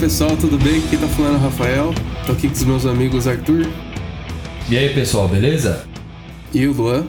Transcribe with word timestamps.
Pessoal, 0.00 0.34
tudo 0.34 0.56
bem? 0.56 0.80
Quem 0.88 0.98
tá 0.98 1.06
falando 1.06 1.34
é 1.34 1.36
o 1.36 1.40
Rafael. 1.42 1.94
Tô 2.24 2.32
aqui 2.32 2.48
com 2.48 2.54
os 2.54 2.64
meus 2.64 2.86
amigos 2.86 3.28
Arthur. 3.28 3.66
E 4.70 4.78
aí 4.78 4.94
pessoal, 4.94 5.28
beleza? 5.28 5.84
E 6.54 6.66
o 6.66 6.72
Luan. 6.72 7.06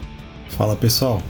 Fala 0.50 0.76
pessoal. 0.76 1.24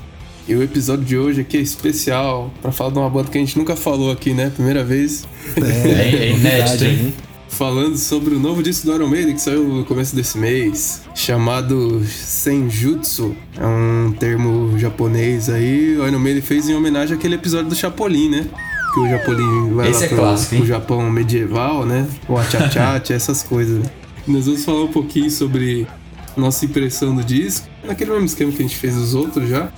E 0.48 0.56
o 0.56 0.64
episódio 0.64 1.06
de 1.06 1.16
hoje 1.16 1.42
aqui 1.42 1.58
é 1.58 1.62
especial 1.62 2.52
para 2.64 2.72
falar 2.72 2.90
de 2.90 2.98
uma 2.98 3.10
banda 3.12 3.30
que 3.30 3.38
a 3.38 3.42
gente 3.42 3.56
nunca 3.60 3.76
falou 3.76 4.12
aqui, 4.12 4.34
né? 4.34 4.50
Primeira 4.50 4.84
vez. 4.84 5.28
É, 5.56 5.88
é, 5.88 6.16
é 6.16 6.32
inédito, 6.32 6.84
hein? 6.84 7.14
Falando 7.48 7.96
sobre 7.96 8.34
o 8.34 8.40
novo 8.40 8.64
disco 8.64 8.88
do 8.88 8.96
Iron 8.96 9.08
Maiden 9.08 9.36
que 9.36 9.42
saiu 9.42 9.64
no 9.64 9.86
começo 9.86 10.16
desse 10.16 10.40
mês, 10.40 11.04
chamado 11.14 12.04
Senjutsu. 12.06 13.36
É 13.56 13.66
um 13.68 14.12
termo 14.14 14.80
japonês 14.80 15.48
aí. 15.48 15.96
O 15.96 16.08
Iron 16.08 16.18
Maiden 16.18 16.42
fez 16.42 16.68
em 16.68 16.74
homenagem 16.74 17.16
àquele 17.16 17.36
episódio 17.36 17.70
do 17.70 17.76
Chapolin, 17.76 18.30
né? 18.30 18.48
Que 18.94 19.00
o 19.00 19.10
Japolim 19.10 19.74
vai 19.74 19.90
Esse 19.90 20.00
lá 20.02 20.06
é 20.06 20.10
pro, 20.10 20.18
clássico, 20.18 20.56
pro 20.58 20.66
Japão 20.66 21.10
medieval, 21.10 21.86
né? 21.86 22.08
O 22.28 22.38
achachate, 22.38 23.14
essas 23.14 23.44
coisas. 23.44 23.86
Nós 24.28 24.46
vamos 24.46 24.64
falar 24.64 24.84
um 24.84 24.92
pouquinho 24.92 25.32
sobre 25.32 25.88
nossa 26.36 26.66
impressão 26.66 27.16
do 27.16 27.24
disco, 27.24 27.68
naquele 27.84 28.12
mesmo 28.12 28.26
esquema 28.26 28.52
que 28.52 28.60
a 28.60 28.62
gente 28.62 28.78
fez 28.78 28.96
os 28.96 29.14
outros 29.14 29.50
já. 29.50 29.70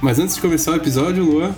Mas 0.00 0.18
antes 0.18 0.36
de 0.36 0.40
começar 0.40 0.72
o 0.72 0.76
episódio, 0.76 1.24
Luan. 1.24 1.54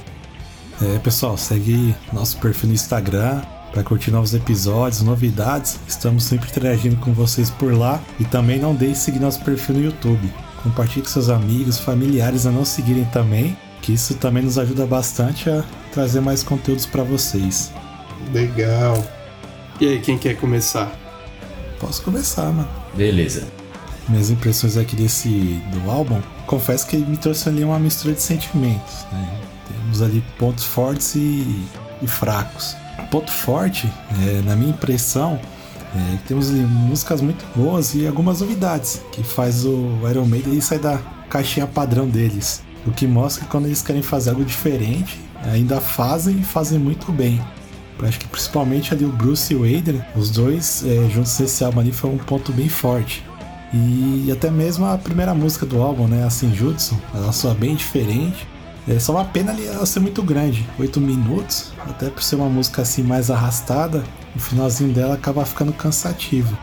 É, 0.81 0.99
pessoal, 0.99 1.37
segue 1.37 1.95
nosso 2.13 2.39
perfil 2.39 2.69
no 2.69 2.75
Instagram 2.75 3.43
para 3.71 3.83
curtir 3.83 4.11
novos 4.11 4.35
episódios, 4.35 5.03
novidades. 5.03 5.79
Estamos 5.87 6.25
sempre 6.25 6.49
interagindo 6.49 6.97
com 6.97 7.13
vocês 7.13 7.51
por 7.51 7.73
lá. 7.73 8.01
E 8.19 8.25
também 8.25 8.59
não 8.59 8.75
deixe 8.75 8.95
de 8.95 8.99
seguir 9.01 9.21
nosso 9.21 9.41
perfil 9.45 9.77
no 9.77 9.85
YouTube. 9.85 10.33
Compartilhe 10.63 11.03
com 11.03 11.09
seus 11.09 11.29
amigos, 11.29 11.79
familiares 11.79 12.47
a 12.47 12.51
não 12.51 12.65
seguirem 12.65 13.05
também, 13.07 13.57
que 13.83 13.93
isso 13.93 14.15
também 14.15 14.43
nos 14.43 14.59
ajuda 14.59 14.87
bastante 14.87 15.49
a 15.49 15.65
trazer 15.93 16.21
mais 16.21 16.43
conteúdos 16.43 16.87
para 16.87 17.03
vocês. 17.03 17.73
Legal. 18.33 19.03
E 19.81 19.89
aí, 19.89 20.01
quem 20.01 20.19
quer 20.19 20.37
começar? 20.37 20.91
Posso 21.79 22.03
começar, 22.03 22.53
mano. 22.53 22.69
Beleza. 22.95 23.49
Minhas 24.09 24.31
impressões 24.31 24.77
aqui 24.77 24.95
desse 24.95 25.29
do 25.73 25.91
álbum, 25.91 26.21
confesso 26.47 26.87
que 26.87 26.97
me 26.97 27.17
trouxe 27.17 27.49
ali 27.49 27.65
uma 27.65 27.79
mistura 27.79 28.15
de 28.15 28.21
sentimentos. 28.21 29.07
Né? 29.13 29.41
Temos 29.69 30.03
ali 30.03 30.23
pontos 30.39 30.65
fortes 30.65 31.15
e, 31.15 31.65
e 32.03 32.07
fracos. 32.07 32.77
Ponto 33.11 33.31
forte, 33.31 33.91
é, 34.23 34.43
na 34.43 34.55
minha 34.55 34.71
impressão, 34.71 35.41
é 35.95 36.17
que 36.19 36.29
temos 36.29 36.51
ali 36.51 36.61
músicas 36.61 37.21
muito 37.21 37.45
boas 37.57 37.95
e 37.95 38.07
algumas 38.07 38.41
novidades 38.41 39.01
que 39.13 39.23
faz 39.23 39.65
o 39.65 39.99
Iron 40.09 40.27
Maiden 40.27 40.61
sair 40.61 40.79
da 40.79 40.99
caixinha 41.29 41.67
padrão 41.67 42.09
deles. 42.09 42.63
O 42.87 42.91
que 42.91 43.07
mostra 43.07 43.45
que 43.45 43.51
quando 43.51 43.67
eles 43.67 43.83
querem 43.83 44.03
fazer 44.03 44.31
algo 44.31 44.45
diferente, 44.45 45.21
ainda 45.45 45.81
fazem 45.81 46.39
e 46.39 46.45
fazem 46.45 46.79
muito 46.79 47.13
bem. 47.13 47.41
Eu 47.99 48.09
acho 48.09 48.19
que 48.19 48.27
principalmente 48.27 48.95
ali 48.95 49.05
o 49.05 49.13
Bruce 49.13 49.53
e 49.53 49.57
o 49.57 49.65
Adrian, 49.65 50.05
os 50.17 50.31
dois 50.31 50.83
é, 50.87 51.09
juntos 51.11 51.39
nesse 51.39 51.63
álbum 51.63 51.81
ali 51.81 51.93
foi 51.93 52.09
um 52.11 52.17
ponto 52.17 52.51
bem 52.53 52.69
forte. 52.69 53.23
E 53.73 54.31
até 54.33 54.51
mesmo 54.51 54.87
a 54.87 54.99
primeira 54.99 55.35
música 55.35 55.65
do 55.65 55.81
álbum, 55.81 56.09
né, 56.09 56.25
a 56.25 56.31
Senjutsu, 56.31 56.99
ela 57.15 57.31
soa 57.31 57.55
bem 57.55 57.77
diferente. 57.77 58.49
É 58.89 58.99
só 58.99 59.13
uma 59.13 59.25
pena 59.25 59.53
ela 59.53 59.87
ser 59.87 60.01
muito 60.01 60.23
grande, 60.23 60.67
8 60.79 61.01
minutos, 61.01 61.73
até 61.87 62.09
por 62.09 62.23
ser 62.23 62.37
uma 62.37 62.49
música 62.49 62.83
assim 62.83 63.03
mais 63.03 63.31
arrastada, 63.31 64.03
o 64.35 64.39
finalzinho 64.39 64.93
dela 64.93 65.15
acaba 65.15 65.45
ficando 65.45 65.73
cansativo. 65.73 66.57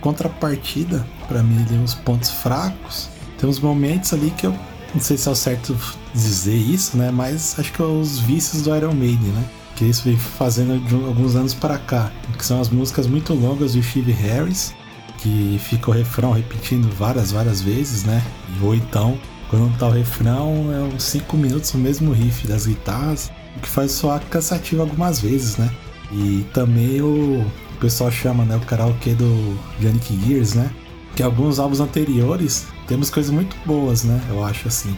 Contrapartida, 0.00 1.06
para 1.28 1.42
mim, 1.42 1.64
ali 1.64 1.78
uns 1.78 1.94
pontos 1.94 2.30
fracos. 2.30 3.08
Tem 3.38 3.48
uns 3.48 3.60
momentos 3.60 4.12
ali 4.12 4.30
que 4.30 4.46
eu 4.46 4.54
não 4.94 5.00
sei 5.00 5.16
se 5.16 5.28
é 5.28 5.32
o 5.32 5.34
certo 5.34 5.76
dizer 6.14 6.56
isso, 6.56 6.96
né? 6.96 7.10
Mas 7.10 7.58
acho 7.58 7.72
que 7.72 7.80
é 7.80 7.84
os 7.84 8.18
vícios 8.18 8.62
do 8.62 8.74
Iron 8.76 8.92
Maiden, 8.92 9.30
né? 9.30 9.44
Que 9.76 9.86
isso 9.86 10.04
vem 10.04 10.16
fazendo 10.16 10.78
de 10.86 10.94
alguns 10.94 11.34
anos 11.34 11.54
para 11.54 11.78
cá. 11.78 12.10
Que 12.36 12.44
são 12.44 12.60
as 12.60 12.68
músicas 12.68 13.06
muito 13.06 13.32
longas 13.32 13.72
do 13.72 13.82
Steve 13.82 14.12
Harris, 14.12 14.74
que 15.18 15.58
fica 15.62 15.90
o 15.90 15.94
refrão 15.94 16.32
repetindo 16.32 16.92
várias, 16.94 17.32
várias 17.32 17.62
vezes, 17.62 18.04
né? 18.04 18.22
Ou 18.60 18.74
então, 18.74 19.18
quando 19.48 19.76
tá 19.78 19.88
o 19.88 19.90
refrão, 19.90 20.70
é 20.72 20.94
uns 20.94 21.02
5 21.04 21.36
minutos 21.36 21.72
o 21.74 21.78
mesmo 21.78 22.12
riff 22.12 22.46
das 22.46 22.66
guitarras, 22.66 23.30
o 23.56 23.60
que 23.60 23.68
faz 23.68 23.92
soar 23.92 24.20
cansativo 24.28 24.82
algumas 24.82 25.20
vezes, 25.20 25.56
né? 25.56 25.70
E 26.10 26.44
também 26.52 27.00
o, 27.00 27.40
o 27.40 27.78
pessoal 27.80 28.10
chama, 28.10 28.44
né, 28.44 28.56
o 28.56 28.60
karaokê 28.60 29.14
do 29.14 29.58
Yannick 29.80 30.18
Gears, 30.26 30.54
né? 30.54 30.70
Que 31.16 31.22
alguns 31.22 31.58
álbuns 31.58 31.80
anteriores 31.80 32.66
temos 32.86 33.10
coisas 33.10 33.30
muito 33.30 33.56
boas, 33.66 34.04
né? 34.04 34.20
Eu 34.28 34.44
acho 34.44 34.68
assim. 34.68 34.96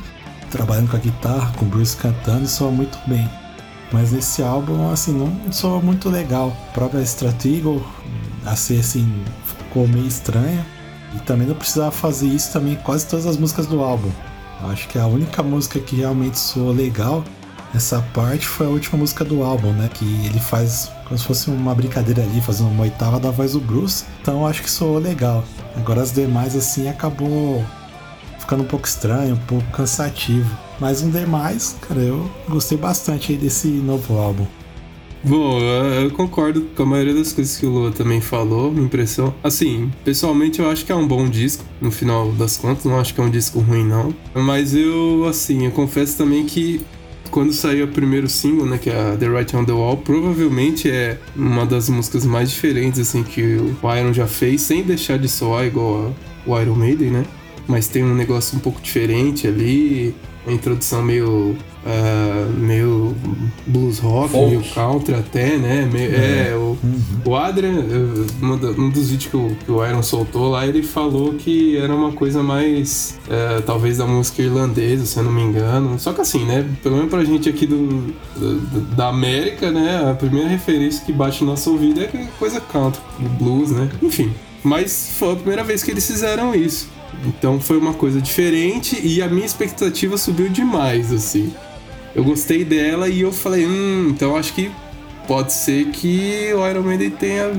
Trabalhando 0.50 0.91
com 0.91 0.97
a 0.97 1.00
guitarra, 1.00 1.53
com 1.56 1.65
o 1.65 1.69
Bruce 1.69 1.97
cantando, 1.97 2.47
soa 2.47 2.71
muito 2.71 2.99
bem. 3.06 3.28
Mas 3.93 4.12
nesse 4.12 4.43
álbum, 4.43 4.91
assim, 4.91 5.12
não 5.12 5.53
soa 5.53 5.81
muito 5.81 6.09
legal. 6.09 6.56
A 6.69 6.73
própria 6.73 7.05
ser 7.05 8.78
assim, 8.78 9.25
ficou 9.44 9.87
meio 9.89 10.06
estranha. 10.06 10.65
E 11.15 11.19
também 11.21 11.47
não 11.47 11.55
precisava 11.55 11.91
fazer 11.91 12.27
isso 12.27 12.53
também 12.53 12.77
quase 12.77 13.06
todas 13.06 13.27
as 13.27 13.37
músicas 13.37 13.67
do 13.67 13.83
álbum. 13.83 14.11
Eu 14.62 14.71
acho 14.71 14.89
que 14.89 14.99
a 14.99 15.06
única 15.06 15.43
música 15.43 15.78
que 15.78 15.97
realmente 15.97 16.39
soou 16.39 16.73
legal 16.73 17.25
essa 17.75 18.00
parte 18.15 18.47
foi 18.47 18.67
a 18.67 18.71
última 18.71 18.99
música 18.99 19.25
do 19.25 19.43
álbum, 19.43 19.73
né? 19.73 19.91
Que 19.93 20.05
ele 20.27 20.39
faz 20.39 20.91
como 21.06 21.19
se 21.19 21.25
fosse 21.25 21.50
uma 21.50 21.75
brincadeira 21.75 22.23
ali, 22.23 22.41
fazendo 22.41 22.71
uma 22.71 22.84
oitava 22.84 23.19
da 23.19 23.31
voz 23.31 23.53
do 23.53 23.61
Bruce. 23.61 24.05
Então 24.23 24.47
acho 24.47 24.62
que 24.62 24.71
soou 24.71 24.99
legal. 24.99 25.44
Agora 25.77 26.03
as 26.03 26.12
demais, 26.12 26.55
assim, 26.55 26.89
acabou 26.89 27.65
ficando 28.39 28.62
um 28.62 28.67
pouco 28.67 28.87
estranho, 28.87 29.35
um 29.35 29.47
pouco 29.47 29.65
cansativo. 29.73 30.57
Mas 30.79 31.03
um 31.03 31.11
demais, 31.11 31.77
cara, 31.81 32.01
eu 32.01 32.31
gostei 32.49 32.77
bastante 32.77 33.33
aí 33.33 33.39
desse 33.39 33.69
novo 33.69 34.19
álbum. 34.19 34.47
Bom, 35.27 35.59
eu 35.59 36.11
concordo 36.11 36.61
com 36.77 36.83
a 36.83 36.87
maioria 36.87 37.15
das 37.15 37.33
coisas 37.33 37.57
que 37.57 37.65
o 37.65 37.71
Lua 37.71 37.91
também 37.91 38.21
falou, 38.21 38.71
minha 38.71 38.85
impressão. 38.85 39.35
Assim, 39.43 39.91
pessoalmente 40.05 40.61
eu 40.61 40.69
acho 40.69 40.85
que 40.85 40.93
é 40.93 40.95
um 40.95 41.09
bom 41.09 41.27
disco, 41.27 41.65
no 41.81 41.91
final 41.91 42.31
das 42.33 42.59
contas, 42.59 42.85
não 42.85 43.01
acho 43.01 43.15
que 43.15 43.21
é 43.23 43.25
um 43.25 43.31
disco 43.31 43.59
ruim, 43.61 43.85
não. 43.85 44.15
Mas 44.35 44.75
eu, 44.75 45.25
assim, 45.27 45.65
eu 45.65 45.71
confesso 45.71 46.19
também 46.19 46.45
que 46.45 46.85
quando 47.34 47.53
saiu 47.53 47.87
o 47.87 47.89
primeiro 47.89 48.28
single, 48.28 48.65
né, 48.65 48.78
que 48.78 48.89
é 48.89 48.97
a 48.97 49.17
The 49.17 49.27
Right 49.27 49.56
on 49.56 49.65
the 49.65 49.72
Wall, 49.72 49.97
provavelmente 49.97 50.89
é 50.89 51.19
uma 51.34 51.67
das 51.67 51.89
músicas 51.89 52.25
mais 52.25 52.49
diferentes 52.49 53.00
assim 53.00 53.25
que 53.25 53.56
o 53.56 53.97
Iron 53.99 54.12
já 54.12 54.28
fez, 54.28 54.62
sem 54.62 54.84
deixar 54.84 55.19
de 55.19 55.28
soar 55.28 55.67
igual 55.67 56.15
o 56.47 56.61
Iron 56.61 56.77
Maiden, 56.77 57.11
né? 57.11 57.25
Mas 57.67 57.89
tem 57.89 58.05
um 58.05 58.15
negócio 58.15 58.56
um 58.56 58.61
pouco 58.61 58.81
diferente 58.81 59.49
ali, 59.49 60.15
uma 60.47 60.55
introdução 60.55 61.03
meio 61.03 61.56
uh, 61.84 62.53
meio 62.59 63.15
blues 63.66 63.99
rock, 63.99 64.32
Folk. 64.32 64.50
meio 64.50 64.62
country 64.75 65.15
até, 65.15 65.56
né? 65.56 65.88
Meio, 65.91 66.15
é. 66.15 66.49
é, 66.50 66.55
o, 66.55 66.77
uhum. 66.82 67.00
o 67.25 67.37
Adrian, 67.37 67.84
um 68.78 68.91
dos 68.91 69.10
vídeos 69.10 69.31
que 69.31 69.37
o, 69.37 69.56
que 69.65 69.71
o 69.71 69.84
Iron 69.87 70.03
soltou 70.03 70.50
lá, 70.50 70.66
ele 70.66 70.82
falou 70.82 71.34
que 71.34 71.77
era 71.77 71.94
uma 71.94 72.12
coisa 72.12 72.43
mais, 72.43 73.19
uh, 73.27 73.62
talvez 73.62 73.99
da 73.99 74.06
música 74.06 74.43
irlandesa, 74.43 75.06
se 75.06 75.19
eu 75.19 75.25
não 75.25 75.32
me 75.32 75.43
engano. 75.43 75.99
Só 75.99 76.12
que 76.12 76.21
assim, 76.21 76.44
né? 76.44 76.69
Pelo 76.82 76.97
menos 76.97 77.11
pra 77.11 77.25
gente 77.25 77.49
aqui 77.49 77.66
do, 77.66 78.15
do 78.37 78.81
da 78.94 79.09
América, 79.09 79.71
né? 79.71 80.11
A 80.11 80.15
primeira 80.15 80.49
referência 80.49 81.05
que 81.05 81.12
bate 81.12 81.43
no 81.43 81.50
nosso 81.50 81.71
ouvido 81.71 82.00
é 82.00 82.29
coisa 82.38 82.61
country, 82.61 83.00
blues, 83.38 83.70
né? 83.70 83.88
Enfim. 84.02 84.32
Mas 84.62 85.11
foi 85.19 85.32
a 85.32 85.37
primeira 85.37 85.62
vez 85.62 85.82
que 85.82 85.91
eles 85.91 86.06
fizeram 86.06 86.55
isso. 86.55 86.88
Então 87.26 87.61
foi 87.61 87.76
uma 87.76 87.94
coisa 87.94 88.20
diferente 88.20 89.00
e 89.02 89.22
a 89.22 89.28
minha 89.28 89.46
expectativa 89.46 90.16
subiu 90.16 90.49
demais, 90.49 91.12
assim 91.12 91.52
eu 92.14 92.22
gostei 92.22 92.64
dela 92.64 93.08
e 93.08 93.22
eu 93.22 93.32
falei, 93.32 93.66
hum, 93.66 94.08
então 94.11 94.37
acho 94.37 94.55
que 94.55 94.70
pode 95.26 95.52
ser 95.52 95.87
que 95.87 96.52
o 96.55 96.66
Iron 96.69 96.82
Maiden 96.82 97.11
tenha 97.11 97.52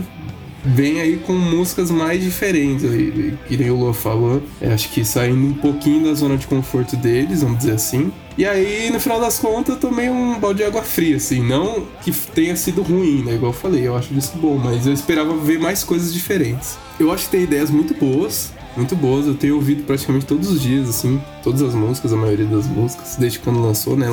vem 0.67 0.99
aí 0.99 1.17
com 1.17 1.33
músicas 1.33 1.91
mais 1.91 2.23
diferentes, 2.23 2.83
aí, 2.85 3.37
que 3.47 3.55
nem 3.55 3.69
o 3.69 3.77
Lua 3.77 3.93
falou. 3.93 4.41
Eu 4.59 4.73
acho 4.73 4.89
que 4.89 5.05
saindo 5.05 5.45
um 5.45 5.53
pouquinho 5.53 6.05
da 6.05 6.13
zona 6.15 6.37
de 6.37 6.47
conforto 6.47 6.95
deles, 6.95 7.43
vamos 7.43 7.59
dizer 7.59 7.73
assim. 7.73 8.11
E 8.35 8.45
aí, 8.45 8.89
no 8.89 8.99
final 8.99 9.19
das 9.21 9.37
contas, 9.37 9.75
eu 9.75 9.79
tomei 9.79 10.09
um 10.09 10.39
balde 10.39 10.57
de 10.57 10.63
água 10.63 10.81
fria, 10.81 11.17
assim. 11.17 11.43
Não 11.43 11.85
que 12.01 12.11
tenha 12.11 12.55
sido 12.55 12.81
ruim, 12.81 13.23
né? 13.23 13.35
Igual 13.35 13.51
eu 13.51 13.57
falei, 13.57 13.87
eu 13.87 13.95
acho 13.95 14.11
isso 14.15 14.33
bom, 14.37 14.57
mas 14.57 14.87
eu 14.87 14.93
esperava 14.93 15.37
ver 15.37 15.59
mais 15.59 15.83
coisas 15.83 16.11
diferentes. 16.11 16.79
Eu 16.99 17.11
acho 17.11 17.25
que 17.25 17.31
tem 17.31 17.43
ideias 17.43 17.69
muito 17.69 17.93
boas, 17.93 18.51
muito 18.75 18.95
boas. 18.95 19.25
Eu 19.27 19.35
tenho 19.35 19.55
ouvido 19.55 19.83
praticamente 19.83 20.25
todos 20.25 20.49
os 20.49 20.61
dias, 20.61 20.89
assim, 20.89 21.21
todas 21.43 21.61
as 21.61 21.73
músicas, 21.73 22.13
a 22.13 22.17
maioria 22.17 22.45
das 22.45 22.67
músicas, 22.67 23.15
desde 23.17 23.39
quando 23.39 23.61
lançou, 23.61 23.95
né? 23.95 24.07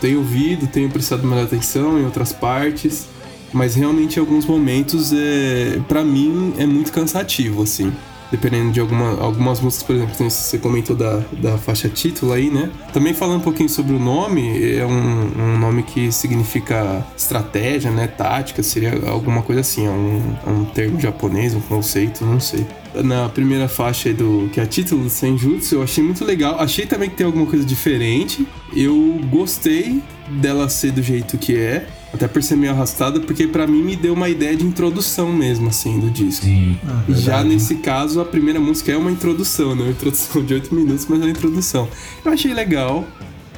Tenho 0.00 0.18
ouvido, 0.18 0.66
tenho 0.66 0.90
prestado 0.90 1.26
mais 1.26 1.44
atenção 1.44 1.98
em 1.98 2.04
outras 2.04 2.32
partes, 2.32 3.06
mas 3.52 3.74
realmente 3.74 4.16
em 4.16 4.20
alguns 4.20 4.46
momentos, 4.46 5.12
é, 5.12 5.80
para 5.88 6.04
mim, 6.04 6.54
é 6.58 6.66
muito 6.66 6.92
cansativo, 6.92 7.62
assim 7.62 7.92
dependendo 8.30 8.72
de 8.72 8.80
alguma, 8.80 9.20
algumas 9.20 9.60
músicas, 9.60 9.86
por 9.86 9.96
exemplo, 9.96 10.14
você 10.30 10.58
comentou 10.58 10.96
da, 10.96 11.22
da 11.32 11.58
faixa 11.58 11.88
título 11.88 12.32
aí, 12.32 12.50
né? 12.50 12.70
Também 12.92 13.14
falando 13.14 13.38
um 13.38 13.44
pouquinho 13.44 13.68
sobre 13.68 13.94
o 13.94 13.98
nome, 13.98 14.76
é 14.76 14.84
um, 14.84 15.54
um 15.54 15.58
nome 15.58 15.82
que 15.82 16.10
significa 16.10 17.04
estratégia, 17.16 17.90
né? 17.90 18.06
Tática, 18.06 18.62
seria 18.62 18.92
alguma 19.08 19.42
coisa 19.42 19.60
assim, 19.60 19.86
é 19.86 19.90
um, 19.90 20.36
é 20.46 20.50
um 20.50 20.64
termo 20.64 21.00
japonês, 21.00 21.54
um 21.54 21.60
conceito, 21.60 22.24
não 22.24 22.40
sei. 22.40 22.66
Na 22.94 23.28
primeira 23.28 23.68
faixa 23.68 24.12
do 24.12 24.48
que 24.52 24.60
é 24.60 24.62
a 24.62 24.66
título 24.66 25.04
do 25.04 25.10
Senjutsu, 25.10 25.76
eu 25.76 25.82
achei 25.82 26.02
muito 26.02 26.24
legal. 26.24 26.60
Achei 26.60 26.86
também 26.86 27.10
que 27.10 27.16
tem 27.16 27.26
alguma 27.26 27.46
coisa 27.46 27.64
diferente. 27.64 28.46
Eu 28.72 29.20
gostei 29.30 30.00
dela 30.28 30.68
ser 30.68 30.92
do 30.92 31.02
jeito 31.02 31.36
que 31.36 31.56
é 31.56 31.86
Até 32.14 32.28
por 32.28 32.40
ser 32.44 32.54
meio 32.56 32.72
arrastada, 32.72 33.18
porque 33.18 33.48
para 33.48 33.66
mim 33.66 33.82
me 33.82 33.96
deu 33.96 34.14
uma 34.14 34.28
ideia 34.28 34.56
de 34.56 34.64
introdução 34.64 35.32
mesmo, 35.32 35.68
assim, 35.68 35.98
do 35.98 36.08
disco. 36.08 36.46
Sim. 36.46 36.78
Ah, 36.86 37.02
E 37.08 37.14
já 37.14 37.42
nesse 37.42 37.74
caso, 37.76 38.20
a 38.20 38.24
primeira 38.24 38.60
música 38.60 38.92
é 38.92 38.96
uma 38.96 39.10
introdução, 39.10 39.74
não 39.74 39.82
é 39.82 39.86
uma 39.88 39.92
introdução 39.92 40.44
de 40.44 40.54
8 40.54 40.72
minutos, 40.72 41.06
mas 41.08 41.20
é 41.20 41.24
uma 41.24 41.30
introdução. 41.30 41.88
Eu 42.24 42.30
achei 42.30 42.54
legal, 42.54 43.04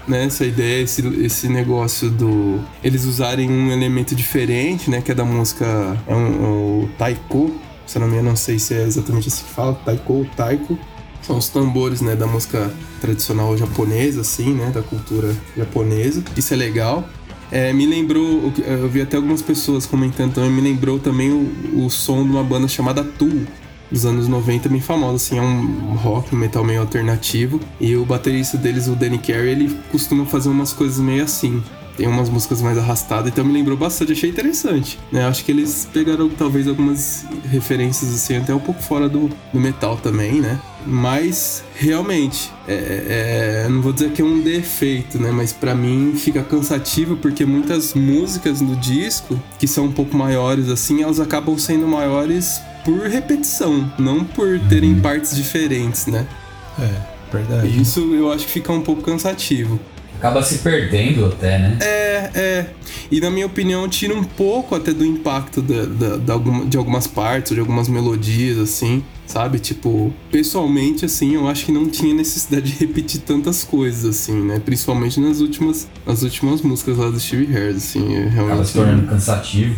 né, 0.08 0.24
essa 0.24 0.46
ideia, 0.46 0.82
esse, 0.82 1.06
esse 1.22 1.48
negócio 1.48 2.10
do. 2.10 2.58
Eles 2.82 3.04
usarem 3.04 3.50
um 3.50 3.70
elemento 3.70 4.14
diferente, 4.14 4.88
né, 4.90 5.02
que 5.02 5.12
é 5.12 5.14
da 5.14 5.24
música. 5.24 5.94
É 6.06 6.14
um, 6.14 6.84
o 6.84 6.88
taiko, 6.96 7.54
se 7.86 7.98
eu 7.98 8.00
não 8.00 8.08
me 8.08 8.14
engano, 8.14 8.30
não 8.30 8.36
sei 8.36 8.58
se 8.58 8.72
é 8.72 8.84
exatamente 8.84 9.28
assim 9.28 9.44
que 9.44 9.50
fala, 9.52 9.74
taiko 9.84 10.12
ou 10.14 10.24
taiko. 10.34 10.78
São 11.20 11.36
os 11.36 11.48
tambores, 11.50 12.00
né, 12.00 12.16
da 12.16 12.26
música 12.26 12.72
tradicional 13.02 13.54
japonesa, 13.56 14.22
assim, 14.22 14.54
né, 14.54 14.70
da 14.72 14.80
cultura 14.80 15.34
japonesa. 15.56 16.22
Isso 16.36 16.54
é 16.54 16.56
legal. 16.56 17.06
É, 17.50 17.72
me 17.72 17.86
lembrou, 17.86 18.52
eu 18.58 18.88
vi 18.88 19.00
até 19.00 19.16
algumas 19.16 19.40
pessoas 19.40 19.86
comentando 19.86 20.34
também, 20.34 20.50
me 20.50 20.60
lembrou 20.60 20.98
também 20.98 21.30
o, 21.30 21.84
o 21.84 21.90
som 21.90 22.24
de 22.24 22.30
uma 22.30 22.42
banda 22.42 22.66
chamada 22.66 23.04
Tool, 23.04 23.46
dos 23.90 24.04
anos 24.04 24.26
90, 24.26 24.68
bem 24.68 24.80
famosa, 24.80 25.16
assim, 25.16 25.38
é 25.38 25.42
um 25.42 25.94
rock, 25.94 26.34
um 26.34 26.38
metal 26.38 26.64
meio 26.64 26.80
alternativo. 26.80 27.60
E 27.80 27.94
o 27.96 28.04
baterista 28.04 28.56
deles, 28.56 28.88
o 28.88 28.96
Danny 28.96 29.18
Carey, 29.18 29.50
ele 29.50 29.78
costuma 29.92 30.24
fazer 30.26 30.48
umas 30.48 30.72
coisas 30.72 30.98
meio 30.98 31.22
assim. 31.22 31.62
Tem 31.96 32.06
umas 32.06 32.28
músicas 32.28 32.60
mais 32.60 32.76
arrastadas, 32.76 33.32
então 33.32 33.44
me 33.44 33.52
lembrou 33.52 33.76
bastante, 33.76 34.12
achei 34.12 34.30
interessante. 34.30 34.98
Né? 35.10 35.26
Acho 35.26 35.44
que 35.44 35.50
eles 35.50 35.88
pegaram 35.92 36.28
talvez 36.28 36.68
algumas 36.68 37.24
referências 37.44 38.14
assim, 38.14 38.36
até 38.36 38.54
um 38.54 38.60
pouco 38.60 38.82
fora 38.82 39.08
do, 39.08 39.30
do 39.52 39.60
metal 39.60 39.96
também, 39.96 40.40
né? 40.40 40.60
Mas 40.86 41.64
realmente, 41.74 42.52
é, 42.68 43.64
é, 43.64 43.68
não 43.68 43.82
vou 43.82 43.92
dizer 43.92 44.12
que 44.12 44.22
é 44.22 44.24
um 44.24 44.40
defeito, 44.40 45.18
né? 45.18 45.32
Mas 45.32 45.52
pra 45.52 45.74
mim 45.74 46.14
fica 46.16 46.42
cansativo 46.44 47.16
porque 47.16 47.44
muitas 47.44 47.94
músicas 47.94 48.60
no 48.60 48.76
disco, 48.76 49.40
que 49.58 49.66
são 49.66 49.86
um 49.86 49.92
pouco 49.92 50.16
maiores 50.16 50.68
assim, 50.68 51.02
elas 51.02 51.18
acabam 51.18 51.58
sendo 51.58 51.88
maiores 51.88 52.60
por 52.84 53.00
repetição, 53.08 53.92
não 53.98 54.22
por 54.22 54.60
terem 54.68 55.00
partes 55.00 55.34
diferentes, 55.34 56.06
né? 56.06 56.24
É, 56.78 57.34
verdade. 57.36 57.82
Isso 57.82 58.00
eu 58.14 58.30
acho 58.30 58.46
que 58.46 58.52
fica 58.52 58.72
um 58.72 58.82
pouco 58.82 59.02
cansativo. 59.02 59.80
Acaba 60.18 60.42
se 60.42 60.58
perdendo 60.58 61.26
até, 61.26 61.58
né? 61.58 61.78
É, 61.80 62.30
é. 62.34 62.66
E 63.10 63.20
na 63.20 63.30
minha 63.30 63.46
opinião, 63.46 63.88
tira 63.88 64.14
um 64.14 64.24
pouco 64.24 64.74
até 64.74 64.92
do 64.92 65.04
impacto 65.04 65.60
da, 65.62 65.84
da- 65.84 66.16
da 66.16 66.32
alguma- 66.32 66.64
de 66.64 66.76
algumas 66.76 67.06
partes, 67.06 67.52
de 67.54 67.60
algumas 67.60 67.88
melodias, 67.88 68.58
assim, 68.58 69.04
sabe? 69.26 69.58
Tipo, 69.58 70.12
pessoalmente, 70.30 71.04
assim, 71.04 71.34
eu 71.34 71.46
acho 71.48 71.66
que 71.66 71.72
não 71.72 71.88
tinha 71.88 72.14
necessidade 72.14 72.72
de 72.72 72.78
repetir 72.78 73.20
tantas 73.20 73.62
coisas, 73.62 74.04
assim, 74.04 74.34
né? 74.42 74.60
Principalmente 74.64 75.20
nas 75.20 75.40
últimas, 75.40 75.88
nas 76.06 76.22
últimas 76.22 76.62
músicas 76.62 76.96
lá 76.98 77.10
do 77.10 77.20
Steve 77.20 77.46
Harris, 77.52 77.76
assim, 77.76 78.14
é 78.14 78.20
Acaba 78.22 78.32
realmente. 78.34 78.66
se 78.68 78.72
tornando 78.74 79.06
cansativo. 79.06 79.76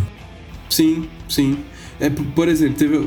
Sim, 0.71 1.09
sim. 1.29 1.59
É, 2.01 2.09
por 2.11 2.47
exemplo, 2.49 2.77
teve. 2.77 3.01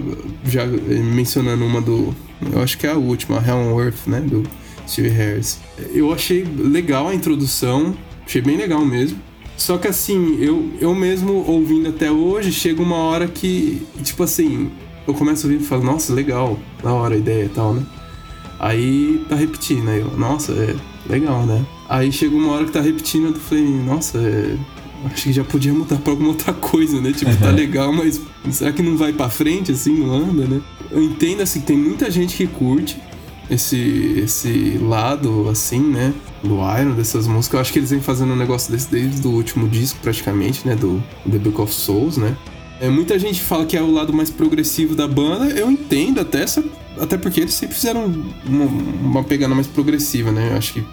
Já 0.46 0.66
mencionando 0.66 1.66
uma 1.66 1.80
do. 1.82 2.14
Eu 2.52 2.62
acho 2.62 2.78
que 2.78 2.86
é 2.86 2.92
a 2.92 2.98
última, 2.98 3.40
a 3.40 3.48
Hell 3.48 3.56
on 3.56 3.80
Earth, 3.82 4.06
né? 4.08 4.20
Do 4.20 4.44
Steve 4.88 5.10
Harris. 5.10 5.60
Eu 5.94 6.14
achei 6.14 6.44
legal 6.44 7.08
a 7.08 7.16
introdução, 7.16 7.96
achei 8.26 8.42
bem 8.42 8.58
legal 8.58 8.86
mesmo. 8.86 9.20
Só 9.58 9.78
que 9.78 9.88
assim, 9.88 10.38
eu, 10.40 10.72
eu 10.80 10.96
mesmo 10.96 11.46
ouvindo 11.48 11.90
até 11.90 12.12
hoje, 12.12 12.52
chega 12.52 12.82
uma 12.82 12.96
hora 12.96 13.28
que, 13.28 13.86
tipo 14.04 14.24
assim, 14.24 14.72
eu 15.08 15.14
começo 15.14 15.46
a 15.46 15.50
ouvir 15.50 15.62
e 15.62 15.66
falo, 15.66 15.84
nossa, 15.84 16.14
legal, 16.14 16.58
da 16.82 16.92
hora 16.94 17.14
a 17.16 17.18
ideia 17.18 17.46
e 17.46 17.50
tal, 17.50 17.74
né? 17.74 17.84
Aí 18.60 19.24
tá 19.30 19.36
repetindo, 19.36 19.90
aí 19.90 20.00
eu, 20.00 20.18
nossa, 20.18 20.52
é 20.54 20.76
legal, 21.08 21.46
né? 21.46 21.64
Aí 21.90 22.12
chega 22.12 22.36
uma 22.36 22.52
hora 22.54 22.66
que 22.66 22.72
tá 22.72 22.82
repetindo, 22.82 23.28
eu 23.28 23.36
falei, 23.36 23.64
nossa, 23.64 24.18
é, 24.18 24.58
acho 25.06 25.24
que 25.24 25.34
já 25.34 25.44
podia 25.44 25.74
mudar 25.74 25.98
pra 25.98 26.12
alguma 26.12 26.30
outra 26.30 26.54
coisa, 26.54 27.00
né? 27.02 27.12
Tipo, 27.12 27.36
tá 27.38 27.50
legal, 27.52 27.92
mas 27.92 28.22
será 28.50 28.72
que 28.72 28.82
não 28.82 28.98
vai 28.98 29.14
pra 29.14 29.30
frente 29.30 29.72
assim, 29.72 29.94
não 29.96 30.12
anda, 30.12 30.46
né? 30.46 30.62
Eu 30.90 31.02
entendo 31.04 31.42
assim, 31.42 31.60
que 31.60 31.68
tem 31.68 31.78
muita 31.78 32.10
gente 32.10 32.36
que 32.36 32.48
curte 32.48 32.98
esse, 33.52 34.22
esse 34.24 34.80
lado, 34.82 35.50
assim, 35.50 35.82
né? 35.82 36.14
Do 36.42 36.56
Iron, 36.80 36.96
dessas 36.96 37.28
músicas. 37.28 37.56
Eu 37.56 37.62
acho 37.62 37.74
que 37.74 37.80
eles 37.80 37.92
vêm 37.92 38.00
fazendo 38.00 38.32
um 38.32 38.36
negócio 38.36 38.72
desse 38.72 38.90
desde 38.90 39.28
o 39.28 39.32
último 39.32 39.68
disco, 39.68 40.00
praticamente, 40.02 40.66
né? 40.66 40.74
Do 40.74 41.04
The 41.30 41.38
Book 41.38 41.60
of 41.60 41.74
Souls, 41.74 42.16
né? 42.16 42.36
É, 42.80 42.90
muita 42.90 43.20
gente 43.20 43.42
fala 43.42 43.66
que 43.66 43.76
é 43.78 43.82
o 43.82 43.92
lado 43.92 44.14
mais 44.14 44.30
progressivo 44.30 44.96
da 44.96 45.08
banda. 45.08 45.46
Eu 45.48 45.70
entendo 45.70 46.22
até, 46.22 46.44
essa, 46.44 46.64
até 46.98 47.18
porque 47.18 47.42
eles 47.42 47.54
sempre 47.54 47.76
fizeram 47.76 48.12
uma, 48.46 48.66
uma 48.66 49.24
pegada 49.24 49.54
mais 49.54 49.68
progressiva, 49.68 50.32
né? 50.32 50.50
Eu 50.52 50.58
acho 50.58 50.74
que 50.74 50.84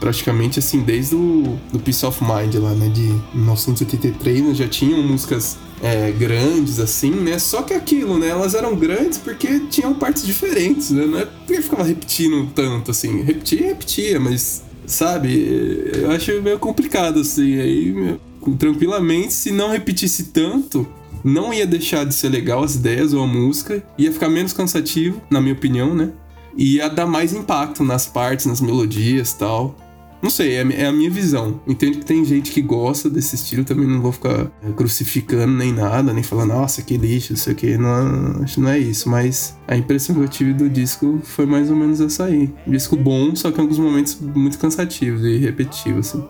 praticamente 0.00 0.58
assim, 0.58 0.82
desde 0.82 1.14
o 1.14 1.58
do 1.72 1.78
Peace 1.78 2.04
of 2.04 2.22
Mind 2.22 2.54
lá, 2.54 2.72
né? 2.72 2.88
De 2.88 3.14
1983, 3.34 4.42
né, 4.42 4.54
já 4.54 4.68
tinham 4.68 5.02
músicas 5.02 5.56
é, 5.82 6.10
grandes, 6.10 6.78
assim, 6.80 7.10
né? 7.10 7.38
Só 7.38 7.62
que 7.62 7.74
aquilo, 7.74 8.18
né? 8.18 8.28
Elas 8.28 8.54
eram 8.54 8.74
grandes 8.74 9.18
porque 9.18 9.60
tinham 9.70 9.94
partes 9.94 10.26
diferentes, 10.26 10.90
né? 10.90 11.06
Não 11.06 11.18
é 11.18 11.24
porque 11.24 11.62
ficava 11.62 11.84
repetindo 11.84 12.48
tanto, 12.54 12.90
assim. 12.90 13.22
Repetia, 13.22 13.68
repetia, 13.68 14.20
mas, 14.20 14.62
sabe? 14.86 15.90
Eu 15.94 16.10
acho 16.10 16.42
meio 16.42 16.58
complicado, 16.58 17.20
assim. 17.20 17.58
Aí, 17.58 17.92
meu, 17.92 18.20
tranquilamente, 18.56 19.32
se 19.32 19.50
não 19.52 19.70
repetisse 19.70 20.24
tanto, 20.24 20.86
não 21.22 21.52
ia 21.52 21.66
deixar 21.66 22.04
de 22.04 22.14
ser 22.14 22.28
legal 22.28 22.62
as 22.62 22.74
ideias 22.74 23.12
ou 23.12 23.22
a 23.22 23.26
música, 23.26 23.82
ia 23.96 24.12
ficar 24.12 24.28
menos 24.28 24.52
cansativo, 24.52 25.20
na 25.30 25.40
minha 25.40 25.54
opinião, 25.54 25.94
né? 25.94 26.10
E 26.56 26.76
ia 26.76 26.88
dar 26.88 27.06
mais 27.06 27.32
impacto 27.32 27.84
nas 27.84 28.06
partes, 28.06 28.46
nas 28.46 28.60
melodias 28.60 29.32
tal. 29.32 29.76
Não 30.20 30.30
sei, 30.30 30.56
é, 30.56 30.82
é 30.82 30.86
a 30.86 30.92
minha 30.92 31.10
visão. 31.10 31.60
Entendo 31.66 31.98
que 31.98 32.04
tem 32.04 32.24
gente 32.24 32.50
que 32.50 32.60
gosta 32.60 33.08
desse 33.08 33.36
estilo, 33.36 33.64
também 33.64 33.86
não 33.86 34.00
vou 34.00 34.10
ficar 34.10 34.50
é, 34.62 34.72
crucificando 34.74 35.52
nem 35.52 35.72
nada, 35.72 36.12
nem 36.12 36.22
falando, 36.22 36.48
nossa, 36.48 36.82
que 36.82 36.96
lixo, 36.96 37.32
isso 37.32 37.50
aqui. 37.50 37.76
Não, 37.76 38.42
acho 38.42 38.54
que 38.54 38.60
não 38.60 38.70
é 38.70 38.78
isso, 38.78 39.08
mas 39.08 39.56
a 39.66 39.76
impressão 39.76 40.16
que 40.16 40.22
eu 40.22 40.28
tive 40.28 40.52
do 40.54 40.68
disco 40.68 41.20
foi 41.22 41.46
mais 41.46 41.70
ou 41.70 41.76
menos 41.76 42.00
essa 42.00 42.24
aí. 42.24 42.52
Disco 42.66 42.96
bom, 42.96 43.34
só 43.36 43.50
que 43.50 43.58
em 43.58 43.62
alguns 43.62 43.78
momentos 43.78 44.18
muito 44.20 44.58
cansativos 44.58 45.24
e 45.24 45.38
repetitivos, 45.38 46.08
assim. 46.08 46.24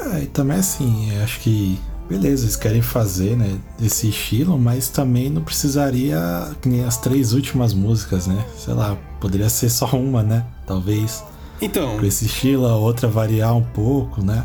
Ah, 0.00 0.20
e 0.20 0.26
também 0.26 0.58
assim, 0.58 1.16
acho 1.22 1.40
que 1.40 1.78
beleza, 2.08 2.44
eles 2.44 2.56
querem 2.56 2.82
fazer, 2.82 3.36
né, 3.36 3.56
esse 3.80 4.08
estilo, 4.08 4.58
mas 4.58 4.88
também 4.88 5.30
não 5.30 5.40
precisaria 5.40 6.20
que 6.60 6.68
nem 6.68 6.84
as 6.84 6.98
três 6.98 7.32
últimas 7.32 7.72
músicas, 7.72 8.26
né? 8.26 8.44
Sei 8.58 8.74
lá, 8.74 8.98
poderia 9.18 9.48
ser 9.48 9.70
só 9.70 9.86
uma, 9.86 10.22
né? 10.22 10.44
Talvez 10.66 11.24
Então, 11.62 11.96
com 11.96 12.04
esse 12.04 12.26
estilo, 12.26 12.66
a 12.66 12.76
outra 12.76 13.08
variar 13.08 13.56
um 13.56 13.62
pouco, 13.62 14.20
né? 14.22 14.44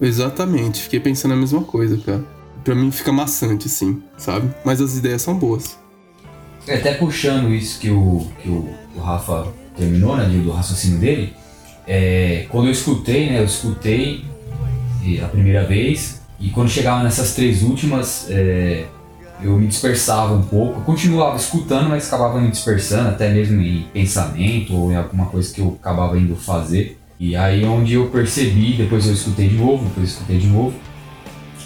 exatamente, 0.00 0.82
fiquei 0.82 0.98
pensando 0.98 1.32
a 1.32 1.36
mesma 1.36 1.62
coisa, 1.62 1.96
cara. 1.98 2.24
Pra 2.64 2.74
mim 2.74 2.90
fica 2.90 3.12
maçante, 3.12 3.66
assim, 3.66 4.02
sabe? 4.16 4.50
Mas 4.64 4.80
as 4.80 4.96
ideias 4.96 5.22
são 5.22 5.38
boas. 5.38 5.78
É, 6.66 6.76
Até 6.76 6.94
puxando 6.94 7.52
isso 7.52 7.78
que 7.78 7.90
o, 7.90 8.26
que 8.42 8.48
o, 8.48 8.68
o 8.96 9.00
Rafa 9.00 9.46
terminou, 9.76 10.16
né, 10.16 10.24
do 10.26 10.50
raciocínio 10.50 10.98
dele, 10.98 11.34
é, 11.86 12.46
quando 12.48 12.66
eu 12.66 12.72
escutei, 12.72 13.30
né, 13.30 13.40
eu 13.40 13.44
escutei 13.44 14.24
a 15.22 15.28
primeira 15.28 15.64
vez, 15.64 16.22
e 16.40 16.48
quando 16.48 16.70
chegava 16.70 17.02
nessas 17.02 17.34
três 17.34 17.62
últimas, 17.62 18.26
é, 18.30 18.86
eu 19.42 19.58
me 19.58 19.66
dispersava 19.66 20.32
um 20.34 20.42
pouco, 20.42 20.80
continuava 20.82 21.36
escutando, 21.36 21.88
mas 21.88 22.06
acabava 22.06 22.40
me 22.40 22.50
dispersando, 22.50 23.08
até 23.08 23.32
mesmo 23.32 23.60
em 23.60 23.82
pensamento 23.92 24.74
ou 24.74 24.92
em 24.92 24.96
alguma 24.96 25.26
coisa 25.26 25.52
que 25.52 25.60
eu 25.60 25.76
acabava 25.80 26.18
indo 26.18 26.34
fazer. 26.36 26.98
E 27.18 27.36
aí 27.36 27.64
onde 27.64 27.94
eu 27.94 28.06
percebi, 28.10 28.74
depois 28.74 29.06
eu 29.06 29.12
escutei 29.12 29.48
de 29.48 29.56
novo, 29.56 29.84
depois 29.84 30.08
eu 30.08 30.14
escutei 30.14 30.38
de 30.38 30.46
novo, 30.46 30.74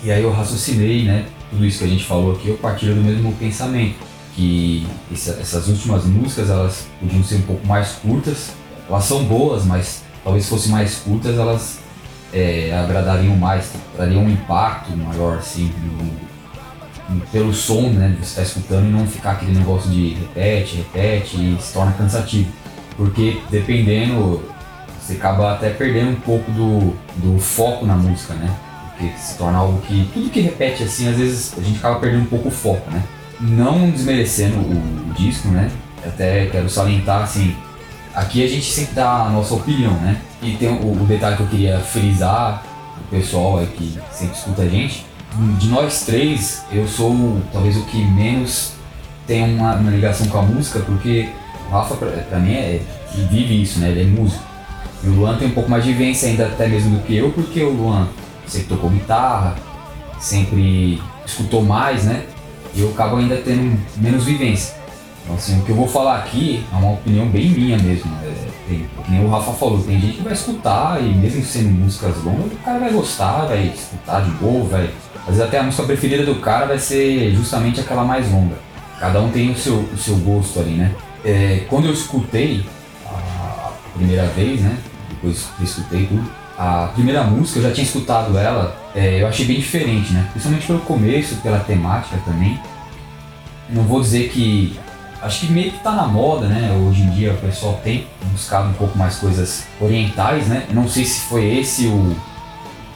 e 0.02 0.10
aí 0.10 0.22
eu 0.22 0.30
raciocinei, 0.32 1.04
né, 1.04 1.26
tudo 1.50 1.64
isso 1.66 1.78
que 1.78 1.84
a 1.84 1.88
gente 1.88 2.04
falou 2.04 2.32
aqui, 2.32 2.48
eu 2.48 2.56
partilho 2.56 2.94
do 2.94 3.00
mesmo 3.02 3.32
pensamento 3.34 3.96
que 4.34 4.86
essa- 5.12 5.32
essas 5.40 5.68
últimas 5.68 6.04
músicas 6.04 6.48
elas 6.50 6.86
podiam 7.00 7.24
ser 7.24 7.36
um 7.36 7.42
pouco 7.42 7.66
mais 7.66 7.92
curtas. 7.92 8.50
Elas 8.88 9.04
são 9.04 9.24
boas, 9.24 9.64
mas 9.64 10.02
talvez 10.22 10.48
fossem 10.48 10.70
mais 10.70 10.96
curtas, 10.96 11.36
elas 11.36 11.78
é, 12.32 12.72
agradariam 12.78 13.34
mais, 13.36 13.70
trariam 13.96 14.22
um 14.24 14.30
impacto 14.30 14.94
maior 14.96 15.38
assim 15.38 15.72
no- 15.82 16.27
pelo 17.32 17.52
som, 17.54 17.88
né, 17.90 18.08
de 18.08 18.16
você 18.16 18.40
estar 18.40 18.42
escutando 18.42 18.86
e 18.86 18.90
não 18.90 19.06
ficar 19.06 19.32
aquele 19.32 19.52
negócio 19.52 19.90
de 19.90 20.14
repete, 20.14 20.76
repete 20.76 21.36
e 21.36 21.56
se 21.60 21.72
torna 21.72 21.92
cansativo. 21.92 22.50
Porque 22.96 23.40
dependendo, 23.50 24.42
você 25.00 25.14
acaba 25.14 25.54
até 25.54 25.70
perdendo 25.70 26.10
um 26.10 26.20
pouco 26.20 26.50
do, 26.50 26.94
do 27.16 27.38
foco 27.38 27.86
na 27.86 27.94
música, 27.94 28.34
né? 28.34 28.54
Porque 28.90 29.16
se 29.16 29.38
torna 29.38 29.58
algo 29.58 29.80
que. 29.82 30.08
Tudo 30.12 30.28
que 30.28 30.40
repete 30.40 30.82
assim, 30.82 31.08
às 31.08 31.16
vezes 31.16 31.54
a 31.56 31.62
gente 31.62 31.78
acaba 31.78 32.00
perdendo 32.00 32.22
um 32.22 32.26
pouco 32.26 32.48
o 32.48 32.50
foco, 32.50 32.90
né? 32.90 33.02
Não 33.40 33.88
desmerecendo 33.90 34.56
o, 34.58 35.10
o 35.10 35.14
disco, 35.14 35.48
né? 35.48 35.70
Até 36.04 36.46
quero 36.46 36.68
salientar 36.68 37.22
assim. 37.22 37.56
Aqui 38.14 38.44
a 38.44 38.48
gente 38.48 38.70
sempre 38.70 38.94
dá 38.94 39.26
a 39.26 39.30
nossa 39.30 39.54
opinião, 39.54 39.92
né? 39.94 40.20
E 40.42 40.52
tem 40.56 40.68
o, 40.68 40.92
o 40.92 41.06
detalhe 41.06 41.36
que 41.36 41.42
eu 41.42 41.46
queria 41.46 41.78
frisar, 41.78 42.64
o 43.00 43.04
pessoal 43.08 43.58
aí 43.58 43.66
que 43.66 43.98
sempre 44.10 44.36
escuta 44.36 44.62
a 44.62 44.68
gente. 44.68 45.06
De 45.58 45.68
nós 45.68 46.04
três, 46.04 46.64
eu 46.72 46.88
sou 46.88 47.40
talvez 47.52 47.76
o 47.76 47.84
que 47.84 48.02
menos 48.04 48.72
tem 49.26 49.54
uma, 49.54 49.74
uma 49.74 49.90
ligação 49.90 50.26
com 50.28 50.38
a 50.38 50.42
música, 50.42 50.80
porque 50.80 51.28
o 51.68 51.72
Rafa, 51.72 51.94
pra, 51.96 52.08
pra 52.08 52.38
mim, 52.38 52.54
é, 52.54 52.80
vive 53.30 53.62
isso, 53.62 53.78
né? 53.78 53.90
Ele 53.90 54.02
é 54.02 54.04
músico. 54.04 54.42
E 55.04 55.08
o 55.08 55.12
Luan 55.12 55.36
tem 55.36 55.48
um 55.48 55.52
pouco 55.52 55.70
mais 55.70 55.84
de 55.84 55.92
vivência 55.92 56.28
ainda 56.28 56.46
até 56.46 56.66
mesmo 56.66 56.96
do 56.96 57.02
que 57.04 57.16
eu, 57.16 57.30
porque 57.30 57.62
o 57.62 57.70
Luan 57.70 58.08
sempre 58.46 58.68
tocou 58.68 58.90
guitarra, 58.90 59.54
sempre 60.18 61.00
escutou 61.24 61.62
mais, 61.62 62.04
né? 62.04 62.24
Eu 62.74 62.90
acabo 62.90 63.16
ainda 63.16 63.36
tendo 63.36 63.78
menos 63.96 64.24
vivência. 64.24 64.74
Então, 65.22 65.36
assim, 65.36 65.60
o 65.60 65.64
que 65.64 65.70
eu 65.70 65.76
vou 65.76 65.86
falar 65.86 66.18
aqui 66.18 66.64
é 66.72 66.76
uma 66.76 66.92
opinião 66.92 67.28
bem 67.28 67.50
minha 67.50 67.78
mesmo. 67.78 68.10
Né? 68.10 68.47
Tem, 68.68 68.86
nem 69.08 69.24
o 69.24 69.30
Rafa 69.30 69.52
falou, 69.52 69.82
tem 69.82 69.98
gente 69.98 70.18
que 70.18 70.22
vai 70.22 70.34
escutar 70.34 71.02
e 71.02 71.06
mesmo 71.14 71.42
sendo 71.42 71.70
músicas 71.70 72.22
longas, 72.22 72.52
o 72.52 72.56
cara 72.56 72.78
vai 72.78 72.92
gostar, 72.92 73.46
vai 73.46 73.72
escutar 73.74 74.20
de 74.20 74.30
boa, 74.32 74.64
vai. 74.68 74.90
Às 75.20 75.26
vezes 75.26 75.40
até 75.40 75.58
a 75.58 75.62
música 75.62 75.84
preferida 75.84 76.24
do 76.24 76.36
cara 76.36 76.66
vai 76.66 76.78
ser 76.78 77.34
justamente 77.34 77.80
aquela 77.80 78.04
mais 78.04 78.30
longa. 78.30 78.56
Cada 79.00 79.20
um 79.20 79.30
tem 79.30 79.50
o 79.50 79.56
seu, 79.56 79.76
o 79.76 79.96
seu 79.96 80.16
gosto 80.16 80.60
ali, 80.60 80.72
né? 80.72 80.94
É, 81.24 81.64
quando 81.68 81.86
eu 81.86 81.92
escutei 81.92 82.64
a 83.06 83.72
primeira 83.94 84.26
vez, 84.26 84.60
né? 84.60 84.76
Depois 85.08 85.48
que 85.56 85.64
escutei 85.64 86.06
tudo, 86.06 86.28
a 86.58 86.90
primeira 86.92 87.22
música 87.24 87.60
eu 87.60 87.62
já 87.62 87.70
tinha 87.70 87.84
escutado 87.84 88.36
ela, 88.36 88.76
é, 88.94 89.22
eu 89.22 89.28
achei 89.28 89.46
bem 89.46 89.60
diferente, 89.60 90.12
né? 90.12 90.26
Principalmente 90.32 90.66
pelo 90.66 90.80
começo, 90.80 91.36
pela 91.36 91.60
temática 91.60 92.18
também. 92.24 92.60
Não 93.70 93.84
vou 93.84 94.00
dizer 94.00 94.28
que 94.30 94.78
acho 95.22 95.40
que 95.40 95.52
meio 95.52 95.72
que 95.72 95.78
tá 95.78 95.92
na 95.92 96.06
moda, 96.06 96.46
né? 96.46 96.72
Hoje 96.86 97.02
em 97.02 97.10
dia 97.10 97.32
o 97.32 97.36
pessoal 97.38 97.80
tem 97.82 98.06
buscado 98.32 98.68
um 98.68 98.74
pouco 98.74 98.96
mais 98.96 99.16
coisas 99.16 99.64
orientais, 99.80 100.46
né? 100.46 100.66
Não 100.70 100.88
sei 100.88 101.04
se 101.04 101.20
foi 101.28 101.58
esse 101.58 101.86
o, 101.86 102.16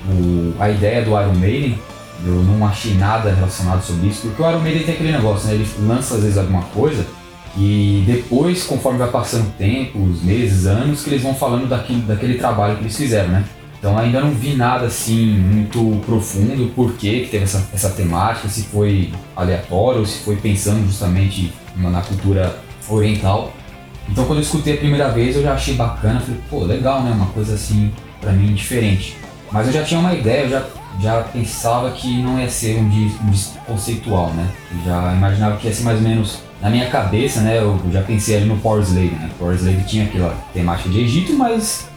o, 0.09 0.55
a 0.59 0.71
ideia 0.71 1.05
do 1.05 1.11
Iron 1.11 1.35
Maiden. 1.35 1.79
Eu 2.25 2.35
não 2.35 2.64
achei 2.67 2.95
nada 2.95 3.35
relacionado 3.35 3.83
sobre 3.83 4.09
isso, 4.09 4.29
porque 4.29 4.43
o 4.43 4.49
Iron 4.49 4.61
Maiden 4.61 4.85
tem 4.85 4.95
aquele 4.95 5.12
negócio, 5.12 5.49
né? 5.49 5.55
Ele 5.55 5.69
lança 5.81 6.14
às 6.14 6.23
vezes 6.23 6.38
alguma 6.38 6.62
coisa 6.62 7.05
e 7.57 8.02
depois, 8.07 8.64
conforme 8.64 8.99
vai 8.99 9.11
passando 9.11 9.49
o 9.49 9.52
tempo, 9.52 9.99
os 10.02 10.23
meses, 10.23 10.67
anos, 10.67 11.02
que 11.02 11.11
eles 11.11 11.23
vão 11.23 11.35
falando 11.35 11.69
daquele, 11.69 12.00
daquele 12.02 12.35
trabalho 12.35 12.76
que 12.76 12.83
eles 12.85 12.97
fizeram, 12.97 13.29
né? 13.29 13.45
Então 13.79 13.99
ainda 13.99 14.21
não 14.21 14.31
vi 14.31 14.55
nada 14.55 14.87
assim 14.87 15.38
muito 15.38 16.00
profundo, 16.07 16.73
por 16.73 16.93
que 16.93 17.26
teve 17.31 17.45
essa, 17.45 17.69
essa 17.75 17.91
temática, 17.91 18.49
se 18.49 18.62
foi 18.62 19.12
aleatório 19.35 20.00
ou 20.00 20.07
se 20.07 20.21
foi 20.21 20.37
pensando 20.37 20.87
justamente 20.87 21.52
na 21.76 22.00
cultura 22.02 22.57
oriental. 22.88 23.52
Então 24.09 24.25
quando 24.25 24.38
eu 24.38 24.43
escutei 24.43 24.75
a 24.75 24.79
primeira 24.79 25.09
vez 25.09 25.37
eu 25.37 25.43
já 25.43 25.55
achei 25.55 25.75
bacana, 25.75 26.21
falei, 26.21 26.41
pô, 26.50 26.64
legal, 26.64 27.02
né? 27.02 27.12
Uma 27.12 27.26
coisa 27.26 27.55
assim, 27.55 27.93
para 28.21 28.33
mim, 28.33 28.55
diferente. 28.55 29.17
Mas 29.50 29.67
eu 29.67 29.73
já 29.73 29.83
tinha 29.83 30.00
uma 30.00 30.14
ideia, 30.14 30.45
eu 30.45 30.50
já, 30.50 30.64
já 31.00 31.23
pensava 31.23 31.91
que 31.91 32.23
não 32.23 32.38
ia 32.38 32.49
ser 32.49 32.79
um 32.79 32.88
disco, 32.88 33.25
um 33.25 33.31
disco 33.31 33.59
conceitual, 33.67 34.31
né? 34.31 34.49
Eu 34.71 34.85
já 34.85 35.12
imaginava 35.12 35.57
que 35.57 35.67
ia 35.67 35.75
ser 35.75 35.83
mais 35.83 35.99
ou 35.99 36.05
menos 36.05 36.38
na 36.62 36.71
minha 36.71 36.88
cabeça, 36.88 37.41
né, 37.41 37.59
eu 37.59 37.76
já 37.91 38.02
pensei 38.02 38.37
ali 38.37 38.45
no 38.45 38.57
Power 38.57 38.83
Slave, 38.83 39.11
né? 39.11 39.29
Power 39.37 39.57
Slave 39.57 39.83
tinha 39.83 40.05
aquela 40.05 40.33
temática 40.55 40.88
de 40.88 41.00
Egito, 41.00 41.33
mas 41.33 41.88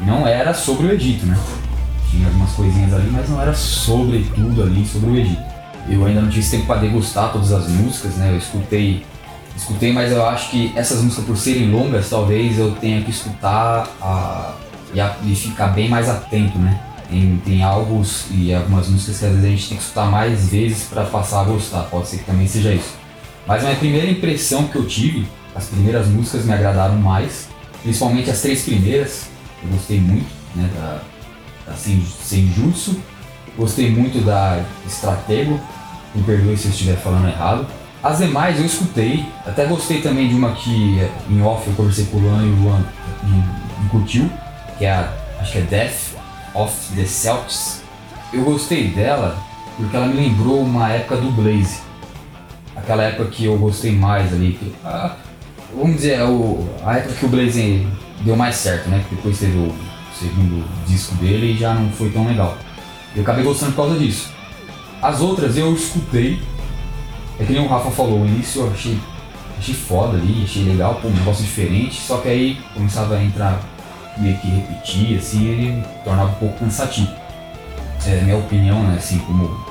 não 0.00 0.26
era 0.26 0.54
sobre 0.54 0.86
o 0.86 0.92
Egito, 0.92 1.26
né? 1.26 1.38
Tinha 2.10 2.26
algumas 2.26 2.50
coisinhas 2.52 2.94
ali, 2.94 3.10
mas 3.12 3.28
não 3.28 3.40
era 3.40 3.52
sobre 3.52 4.26
tudo 4.34 4.62
ali, 4.62 4.86
sobre 4.86 5.10
o 5.10 5.16
Egito. 5.16 5.42
Eu 5.88 6.04
ainda 6.04 6.20
não 6.20 6.28
tive 6.28 6.48
tempo 6.48 6.66
para 6.66 6.80
degustar 6.80 7.32
todas 7.32 7.52
as 7.52 7.68
músicas, 7.68 8.14
né? 8.16 8.32
Eu 8.32 8.38
escutei, 8.38 9.04
escutei, 9.56 9.92
mas 9.92 10.12
eu 10.12 10.24
acho 10.26 10.50
que 10.50 10.72
essas 10.76 11.02
músicas 11.02 11.24
por 11.24 11.36
serem 11.36 11.70
longas, 11.70 12.10
talvez 12.10 12.58
eu 12.58 12.72
tenha 12.72 13.02
que 13.02 13.10
escutar 13.10 13.88
a, 14.00 14.54
e, 14.92 15.00
a, 15.00 15.16
e 15.24 15.34
ficar 15.34 15.68
bem 15.68 15.88
mais 15.88 16.08
atento, 16.08 16.58
né? 16.58 16.80
Tem, 17.08 17.40
tem 17.42 17.62
algo 17.62 18.02
e 18.30 18.52
algumas 18.52 18.86
músicas 18.88 19.18
que 19.18 19.24
às 19.24 19.32
vezes 19.32 19.44
a 19.46 19.48
gente 19.48 19.68
tem 19.68 19.78
que 19.78 19.82
escutar 19.82 20.06
mais 20.10 20.50
vezes 20.50 20.84
para 20.84 21.04
passar 21.04 21.40
a 21.40 21.44
gostar. 21.44 21.82
Pode 21.84 22.08
ser 22.08 22.18
que 22.18 22.24
também 22.24 22.46
seja 22.46 22.74
isso. 22.74 22.94
Mas 23.46 23.62
a 23.62 23.68
minha 23.68 23.78
primeira 23.78 24.10
impressão 24.10 24.68
que 24.68 24.76
eu 24.76 24.86
tive, 24.86 25.26
as 25.54 25.66
primeiras 25.66 26.06
músicas 26.06 26.44
me 26.44 26.52
agradaram 26.52 26.96
mais, 26.96 27.48
principalmente 27.82 28.30
as 28.30 28.42
três 28.42 28.62
primeiras, 28.62 29.30
eu 29.62 29.70
gostei 29.70 29.98
muito, 29.98 30.30
né, 30.54 30.68
da, 30.76 31.00
da 31.66 31.74
Senjutsu, 31.74 33.00
gostei 33.56 33.90
muito 33.90 34.24
da 34.24 34.62
Stratego, 34.86 35.58
me 36.14 36.22
perdoe 36.22 36.56
se 36.56 36.66
eu 36.66 36.70
estiver 36.70 36.96
falando 36.96 37.28
errado. 37.28 37.66
As 38.02 38.18
demais 38.18 38.58
eu 38.58 38.66
escutei, 38.66 39.26
até 39.44 39.64
gostei 39.66 40.00
também 40.00 40.28
de 40.28 40.34
uma 40.34 40.52
que 40.52 41.00
em 41.28 41.42
off 41.42 41.66
eu 41.68 41.74
conversei 41.74 42.04
com 42.06 42.18
o 42.18 42.20
Luan 42.20 42.42
e 42.42 42.50
o 42.50 42.62
Luan 42.62 42.84
me, 43.24 43.88
curtiu, 43.90 44.30
que 44.78 44.84
é 44.84 44.92
a, 44.92 45.12
acho 45.40 45.52
que 45.52 45.58
é 45.58 45.62
Death 45.62 46.14
of 46.54 46.74
the 46.94 47.04
Celtics. 47.04 47.82
Eu 48.32 48.44
gostei 48.44 48.88
dela 48.88 49.36
porque 49.76 49.96
ela 49.96 50.06
me 50.06 50.14
lembrou 50.14 50.60
uma 50.60 50.90
época 50.90 51.16
do 51.16 51.30
Blaze 51.32 51.88
aquela 52.78 53.02
época 53.02 53.26
que 53.26 53.44
eu 53.44 53.56
gostei 53.58 53.92
mais 53.92 54.32
ali. 54.32 54.52
Que, 54.52 54.74
ah, 54.84 55.16
vamos 55.74 55.96
dizer, 55.96 56.22
o, 56.22 56.66
a 56.84 56.96
época 56.96 57.14
que 57.14 57.26
o 57.26 57.28
Blaze 57.28 57.86
deu 58.20 58.36
mais 58.36 58.56
certo, 58.56 58.88
né? 58.88 59.04
Depois 59.10 59.38
teve 59.38 59.58
o 59.58 59.74
segundo 60.18 60.64
disco 60.86 61.14
dele 61.16 61.52
e 61.52 61.56
já 61.56 61.74
não 61.74 61.90
foi 61.90 62.10
tão 62.10 62.26
legal. 62.26 62.56
Eu 63.14 63.22
acabei 63.22 63.44
gostando 63.44 63.72
por 63.72 63.84
causa 63.84 63.98
disso. 63.98 64.32
As 65.02 65.20
outras 65.20 65.56
eu 65.56 65.72
escutei, 65.74 66.40
é 67.38 67.44
que 67.44 67.52
nem 67.52 67.64
o 67.64 67.68
Rafa 67.68 67.90
falou, 67.90 68.22
o 68.22 68.26
início 68.26 68.62
eu 68.62 68.70
achei, 68.70 68.98
achei 69.58 69.74
foda 69.74 70.16
ali, 70.16 70.42
achei 70.44 70.64
legal, 70.64 70.96
pô, 70.96 71.08
um 71.08 71.12
negócio 71.12 71.44
diferente, 71.44 72.00
só 72.00 72.18
que 72.18 72.28
aí 72.28 72.58
começava 72.74 73.16
a 73.16 73.22
entrar 73.22 73.60
meio 74.16 74.36
que 74.38 74.48
repetir, 74.48 75.18
assim, 75.18 75.46
ele 75.46 75.84
tornava 76.04 76.30
um 76.30 76.34
pouco 76.34 76.58
cansativo. 76.58 77.10
É 78.06 78.20
minha 78.22 78.38
opinião, 78.38 78.82
né, 78.84 78.96
assim, 78.96 79.18
como 79.18 79.64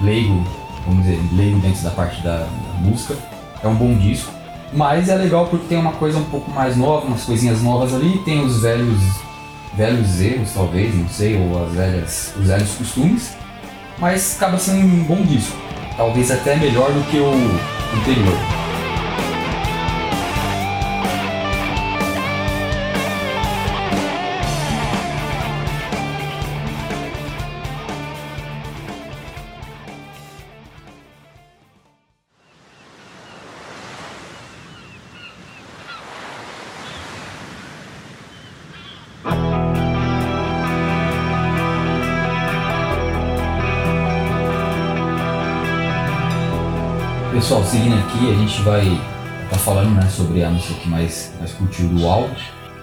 leigo 0.00 0.44
vamos 0.86 1.04
dizer, 1.04 1.20
leigo 1.32 1.58
dentro 1.60 1.82
da 1.82 1.90
parte 1.90 2.22
da, 2.22 2.38
da, 2.38 2.78
música. 2.80 3.14
É 3.62 3.68
um 3.68 3.74
bom 3.74 3.96
disco. 3.96 4.32
Mas 4.72 5.08
é 5.08 5.14
legal 5.14 5.46
porque 5.46 5.66
tem 5.66 5.78
uma 5.78 5.92
coisa 5.92 6.18
um 6.18 6.24
pouco 6.24 6.50
mais 6.50 6.76
nova, 6.76 7.06
umas 7.06 7.24
coisinhas 7.24 7.62
novas 7.62 7.94
ali, 7.94 8.18
tem 8.24 8.44
os 8.44 8.60
velhos 8.60 9.00
velhos 9.76 10.20
erros, 10.20 10.52
talvez, 10.52 10.94
não 10.94 11.08
sei, 11.08 11.36
ou 11.36 11.64
as 11.64 11.72
velhas, 11.72 12.34
os 12.38 12.46
velhos 12.46 12.70
costumes. 12.74 13.36
Mas 13.98 14.36
acaba 14.36 14.58
sendo 14.58 14.86
um 14.86 15.04
bom 15.04 15.22
disco. 15.22 15.56
Talvez 15.96 16.30
até 16.30 16.56
melhor 16.56 16.90
do 16.92 17.02
que 17.10 17.18
o 17.18 17.30
anterior. 17.96 18.63
Pessoal, 47.34 47.64
seguindo 47.64 47.98
aqui, 47.98 48.30
a 48.30 48.34
gente 48.34 48.62
vai 48.62 48.86
estar 48.86 49.50
tá 49.50 49.58
falando 49.58 49.90
né, 49.90 50.08
sobre 50.08 50.44
a 50.44 50.50
música 50.50 50.74
que 50.74 50.88
mais, 50.88 51.32
mais 51.40 51.50
curtiu 51.52 51.88
do 51.88 52.06
álbum. 52.06 52.32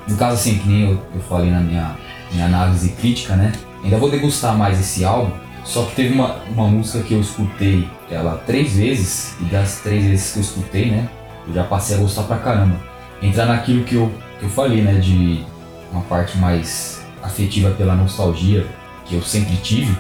No 0.05 0.17
caso, 0.17 0.34
assim, 0.34 0.58
que 0.58 0.67
nem 0.67 0.91
eu, 0.91 1.01
eu 1.15 1.22
falei 1.22 1.50
na 1.50 1.62
minha, 1.62 1.96
minha 2.34 2.48
análise 2.48 2.89
crítica, 2.89 3.34
né? 3.38 3.53
Ainda 3.81 3.96
vou 3.98 4.12
degustar 4.12 4.58
mais 4.58 4.77
esse 4.77 5.05
álbum, 5.05 5.31
só 5.63 5.86
que 5.86 5.96
teve 5.96 6.13
uma, 6.13 6.36
uma 6.50 6.67
música 6.67 7.01
que 7.01 7.13
eu 7.13 7.22
escutei 7.22 7.88
ela 8.10 8.43
três 8.46 8.74
vezes, 8.75 9.36
e 9.39 9.46
das 9.46 9.79
três 9.79 10.03
vezes 10.03 10.34
que 10.34 10.39
eu 10.39 10.43
escutei, 10.43 10.91
né? 10.91 11.08
Eu 11.48 11.53
já 11.53 11.63
passei 11.63 11.96
a 11.96 12.00
gostar 12.00 12.24
pra 12.24 12.38
caramba. 12.38 12.75
Entrar 13.22 13.46
naquilo 13.46 13.86
que 13.86 13.96
eu, 13.96 14.12
que 14.38 14.43
eu 14.43 14.50
falei, 14.50 14.81
né? 14.81 14.96
De 14.96 15.46
uma 15.93 16.01
parte 16.01 16.38
mais 16.38 17.01
afetiva 17.24 17.70
pela 17.72 17.96
nostalgia 17.96 18.67
que 19.05 19.15
eu 19.15 19.22
sempre 19.22 19.55
tive. 19.58 19.98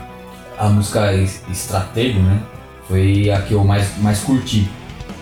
A 0.59 0.67
música 0.67 1.13
Estratego, 1.49 2.19
né? 2.19 2.41
Foi 2.87 3.29
a 3.29 3.41
que 3.41 3.53
eu 3.53 3.63
mais, 3.63 3.97
mais 3.99 4.19
curti. 4.19 4.69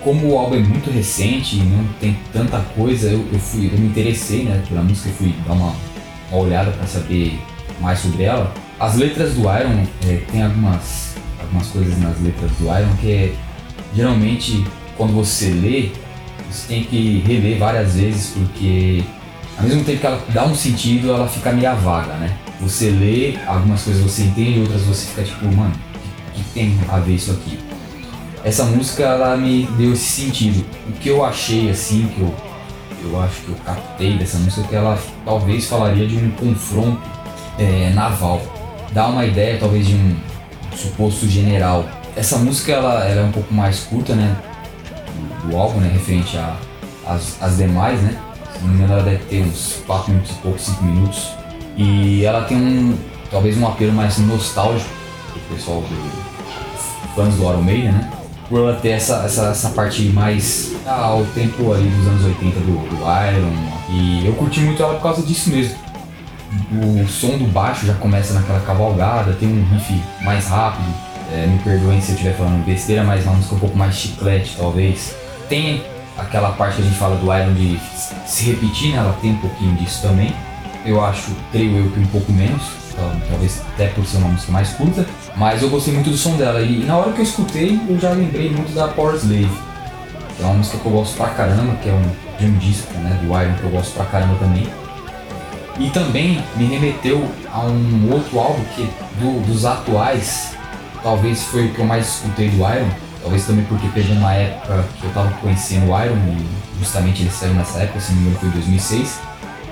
Como 0.01 0.29
o 0.29 0.37
álbum 0.37 0.55
é 0.55 0.59
muito 0.59 0.89
recente 0.89 1.57
e 1.57 1.63
não 1.63 1.83
tem 1.99 2.17
tanta 2.31 2.59
coisa, 2.75 3.09
eu, 3.09 3.25
eu, 3.31 3.39
fui, 3.39 3.69
eu 3.71 3.77
me 3.77 3.87
interessei 3.87 4.43
né, 4.43 4.63
pela 4.67 4.81
música 4.81 5.09
e 5.09 5.11
fui 5.11 5.35
dar 5.45 5.53
uma, 5.53 5.75
uma 6.31 6.41
olhada 6.41 6.71
para 6.71 6.87
saber 6.87 7.39
mais 7.81 7.99
sobre 7.99 8.23
ela. 8.23 8.53
As 8.79 8.95
letras 8.95 9.33
do 9.33 9.41
Iron, 9.41 9.85
é, 10.07 10.21
tem 10.31 10.41
algumas, 10.41 11.15
algumas 11.41 11.67
coisas 11.67 11.99
nas 11.99 12.19
letras 12.21 12.51
do 12.51 12.65
Iron 12.65 12.95
que 13.01 13.11
é, 13.11 13.33
geralmente 13.93 14.65
quando 14.95 15.13
você 15.13 15.49
lê, 15.51 15.89
você 16.49 16.67
tem 16.67 16.83
que 16.83 17.23
reler 17.25 17.57
várias 17.57 17.95
vezes 17.95 18.33
porque 18.33 19.03
ao 19.57 19.65
mesmo 19.65 19.83
tempo 19.83 19.99
que 19.99 20.05
ela 20.05 20.23
dá 20.33 20.45
um 20.45 20.55
sentido, 20.55 21.11
ela 21.11 21.27
fica 21.27 21.51
meio 21.51 21.75
vaga, 21.75 22.13
né? 22.13 22.37
Você 22.61 22.89
lê, 22.89 23.37
algumas 23.45 23.81
coisas 23.83 24.01
você 24.01 24.23
entende, 24.23 24.59
outras 24.59 24.81
você 24.83 25.07
fica 25.07 25.23
tipo, 25.23 25.45
mano, 25.53 25.73
que 26.43 26.53
tem 26.53 26.79
a 26.89 26.99
ver 26.99 27.15
isso 27.15 27.31
aqui. 27.31 27.59
Essa 28.43 28.63
música 28.63 29.03
ela 29.03 29.35
me 29.35 29.65
deu 29.77 29.93
esse 29.93 30.23
sentido. 30.23 30.65
O 30.87 30.93
que 30.93 31.09
eu 31.09 31.23
achei 31.25 31.69
assim, 31.69 32.07
que 32.07 32.21
eu, 32.21 32.33
eu 33.03 33.21
acho 33.21 33.41
que 33.41 33.49
eu 33.49 33.55
captei 33.65 34.17
dessa 34.17 34.37
música, 34.37 34.61
é 34.61 34.67
que 34.69 34.75
ela 34.75 34.97
talvez 35.25 35.65
falaria 35.67 36.07
de 36.07 36.15
um 36.17 36.31
confronto 36.31 37.01
é, 37.57 37.91
naval. 37.93 38.41
Dá 38.93 39.07
uma 39.07 39.25
ideia 39.25 39.57
talvez 39.59 39.87
de 39.87 39.95
um 39.95 40.15
suposto 40.75 41.27
general. 41.27 41.85
Essa 42.15 42.37
música 42.37 42.71
ela, 42.71 43.05
ela 43.05 43.21
é 43.21 43.23
um 43.25 43.31
pouco 43.31 43.53
mais 43.53 43.81
curta, 43.81 44.15
né? 44.15 44.35
Do, 45.43 45.49
do 45.49 45.57
álbum, 45.57 45.79
né? 45.79 45.89
Referente 45.91 46.37
às 47.05 47.57
demais, 47.57 48.01
né? 48.01 48.17
Se 48.53 48.61
não 48.61 48.69
me 48.69 48.75
engano, 48.75 48.93
ela 48.93 49.03
deve 49.03 49.23
ter 49.25 49.41
uns 49.41 49.83
4 49.85 50.11
minutos 50.11 50.31
e 50.31 50.35
pouco, 50.35 50.59
5 50.59 50.83
minutos. 50.83 51.29
E 51.75 52.25
ela 52.25 52.43
tem 52.45 52.57
um, 52.57 52.97
talvez 53.29 53.57
um 53.57 53.67
apelo 53.67 53.93
mais 53.93 54.17
nostálgico 54.17 54.99
o 55.35 55.53
pessoal 55.53 55.81
do 55.81 56.28
fãs 57.15 57.35
do 57.35 57.43
Iron 57.43 57.61
Maiden, 57.61 57.91
né? 57.91 58.09
Por 58.47 58.59
ela 58.59 58.73
ter 58.75 58.89
essa, 58.89 59.23
essa, 59.25 59.49
essa 59.49 59.69
parte 59.69 60.01
mais 60.03 60.73
ah, 60.85 61.05
ao 61.05 61.23
tempo 61.25 61.71
ali 61.71 61.87
dos 61.87 62.07
anos 62.07 62.25
80 62.25 62.59
do, 62.61 62.89
do 62.89 62.95
Iron. 62.95 63.53
E 63.89 64.25
eu 64.25 64.33
curti 64.33 64.59
muito 64.61 64.81
ela 64.81 64.95
por 64.95 65.03
causa 65.03 65.21
disso 65.21 65.49
mesmo. 65.49 65.77
O 66.71 67.07
som 67.07 67.37
do 67.37 67.45
baixo 67.45 67.85
já 67.85 67.93
começa 67.93 68.33
naquela 68.33 68.59
cavalgada, 68.61 69.33
tem 69.33 69.47
um 69.47 69.63
riff 69.71 70.01
mais 70.21 70.47
rápido. 70.47 70.91
É, 71.31 71.45
me 71.45 71.59
perdoem 71.59 72.01
se 72.01 72.09
eu 72.09 72.15
estiver 72.15 72.35
falando 72.35 72.65
besteira, 72.65 73.03
mas 73.03 73.23
uma 73.23 73.35
música 73.35 73.53
um 73.53 73.59
pouco 73.59 73.77
mais 73.77 73.95
chiclete, 73.95 74.55
talvez. 74.57 75.15
Tem 75.47 75.83
aquela 76.17 76.51
parte 76.51 76.77
que 76.77 76.81
a 76.81 76.85
gente 76.85 76.97
fala 76.97 77.15
do 77.17 77.25
Iron 77.25 77.53
de 77.53 77.79
se 78.25 78.45
repetir, 78.45 78.93
né? 78.93 78.97
Ela 78.97 79.15
tem 79.21 79.31
um 79.31 79.37
pouquinho 79.37 79.75
disso 79.75 80.01
também. 80.01 80.33
Eu 80.85 81.03
acho, 81.03 81.31
creio 81.51 81.77
eu, 81.77 81.91
que 81.91 81.99
um 81.99 82.07
pouco 82.07 82.31
menos, 82.31 82.63
talvez 83.29 83.61
até 83.73 83.87
por 83.87 84.05
ser 84.05 84.17
uma 84.17 84.29
música 84.29 84.51
mais 84.51 84.69
curta. 84.69 85.05
Mas 85.35 85.61
eu 85.61 85.69
gostei 85.69 85.93
muito 85.93 86.09
do 86.09 86.17
som 86.17 86.35
dela 86.35 86.61
e 86.61 86.83
na 86.85 86.97
hora 86.97 87.11
que 87.11 87.19
eu 87.19 87.23
escutei, 87.23 87.79
eu 87.87 87.99
já 87.99 88.11
lembrei 88.11 88.49
muito 88.49 88.73
da 88.73 88.87
Power 88.87 89.15
Slave. 89.15 89.49
Que 90.35 90.43
é 90.43 90.45
uma 90.45 90.55
música 90.55 90.77
que 90.77 90.85
eu 90.85 90.91
gosto 90.91 91.17
pra 91.17 91.27
caramba, 91.27 91.75
que 91.75 91.89
é 91.89 91.93
um, 91.93 92.37
de 92.37 92.45
um 92.45 92.57
disco 92.57 92.93
né, 92.99 93.19
do 93.21 93.27
Iron 93.27 93.53
que 93.55 93.63
eu 93.63 93.69
gosto 93.69 93.93
pra 93.93 94.05
caramba 94.05 94.35
também. 94.35 94.67
E 95.79 95.89
também 95.91 96.43
me 96.55 96.65
remeteu 96.65 97.25
a 97.51 97.61
um 97.61 98.11
outro 98.11 98.37
álbum 98.39 98.63
que 98.75 98.89
do, 99.19 99.45
dos 99.45 99.65
atuais, 99.65 100.53
talvez 101.01 101.43
foi 101.43 101.67
o 101.67 101.73
que 101.73 101.79
eu 101.79 101.85
mais 101.85 102.07
escutei 102.15 102.49
do 102.49 102.57
Iron, 102.57 102.89
talvez 103.21 103.45
também 103.45 103.65
porque 103.65 103.87
pegou 103.89 104.15
uma 104.15 104.33
época 104.33 104.85
que 104.99 105.05
eu 105.05 105.11
tava 105.11 105.31
conhecendo 105.41 105.91
o 105.91 106.03
Iron 106.03 106.15
e 106.15 106.79
justamente 106.79 107.21
ele 107.21 107.31
saiu 107.31 107.53
nessa 107.53 107.79
época, 107.79 107.99
se 107.99 108.11
não 108.11 108.21
me 108.21 108.27
engano 108.27 108.39
foi 108.39 108.49
em 108.49 108.51
2006, 108.53 109.19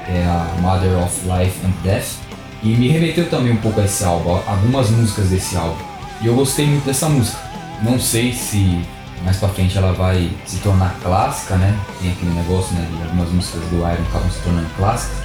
que 0.05 0.11
é 0.11 0.25
a 0.25 0.61
Mother 0.61 0.97
of 1.03 1.21
Life 1.23 1.65
and 1.65 1.83
Death, 1.83 2.26
e 2.63 2.69
me 2.69 2.87
remeteu 2.87 3.29
também 3.29 3.53
um 3.53 3.57
pouco 3.57 3.79
a 3.79 3.85
esse 3.85 4.03
álbum, 4.03 4.39
algumas 4.47 4.89
músicas 4.89 5.29
desse 5.29 5.55
álbum. 5.55 5.83
E 6.21 6.27
eu 6.27 6.35
gostei 6.35 6.65
muito 6.65 6.85
dessa 6.85 7.07
música. 7.07 7.37
Não 7.81 7.99
sei 7.99 8.33
se 8.33 8.81
mais 9.23 9.37
pra 9.37 9.49
frente 9.49 9.77
ela 9.77 9.93
vai 9.93 10.31
se 10.45 10.57
tornar 10.57 10.95
clássica, 11.01 11.55
né? 11.55 11.77
Tem 12.01 12.11
aquele 12.11 12.31
negócio, 12.31 12.73
né? 12.75 12.87
De 12.89 13.03
algumas 13.03 13.29
músicas 13.29 13.61
do 13.69 13.77
Iron 13.77 14.03
acabam 14.09 14.31
se 14.31 14.39
tornando 14.41 14.69
clássicas. 14.75 15.17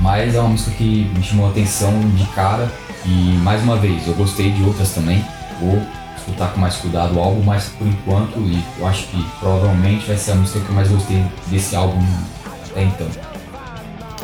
Mas 0.00 0.34
é 0.34 0.40
uma 0.40 0.50
música 0.50 0.70
que 0.72 1.10
me 1.16 1.22
chamou 1.22 1.46
a 1.46 1.50
atenção 1.50 1.98
de 2.10 2.24
cara. 2.28 2.70
E 3.04 3.38
mais 3.42 3.62
uma 3.62 3.76
vez, 3.76 4.06
eu 4.06 4.14
gostei 4.14 4.50
de 4.52 4.62
outras 4.62 4.90
também. 4.90 5.24
Vou 5.60 5.80
escutar 6.16 6.52
com 6.52 6.60
mais 6.60 6.76
cuidado 6.76 7.16
o 7.16 7.20
álbum, 7.20 7.42
mas 7.42 7.68
por 7.78 7.86
enquanto, 7.86 8.38
e 8.38 8.62
eu 8.78 8.86
acho 8.86 9.06
que 9.08 9.24
provavelmente 9.40 10.06
vai 10.06 10.16
ser 10.16 10.32
a 10.32 10.34
música 10.36 10.60
que 10.60 10.68
eu 10.68 10.74
mais 10.74 10.88
gostei 10.88 11.24
desse 11.48 11.74
álbum 11.74 12.04
até 12.70 12.84
então. 12.84 13.31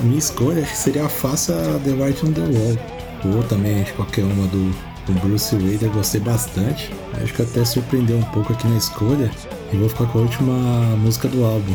Minha 0.02 0.18
escolha 0.18 0.64
seria 0.64 1.06
a 1.06 1.08
Faça 1.08 1.80
The 1.84 1.90
White 1.90 2.24
on 2.24 2.32
the 2.32 2.40
Wall. 2.40 3.34
Ou 3.34 3.42
também 3.42 3.82
acho 3.82 3.94
qualquer 3.94 4.22
uma 4.24 4.46
do, 4.46 4.70
do 5.06 5.12
Bruce 5.20 5.56
Wade, 5.56 5.84
eu 5.84 5.90
gostei 5.90 6.20
bastante. 6.20 6.92
Acho 7.20 7.34
que 7.34 7.42
até 7.42 7.64
surpreendeu 7.64 8.18
um 8.18 8.24
pouco 8.24 8.52
aqui 8.52 8.68
na 8.68 8.76
escolha. 8.76 9.28
E 9.72 9.76
vou 9.76 9.88
ficar 9.88 10.06
com 10.06 10.20
a 10.20 10.22
última 10.22 10.52
música 10.98 11.26
do 11.28 11.44
álbum, 11.44 11.74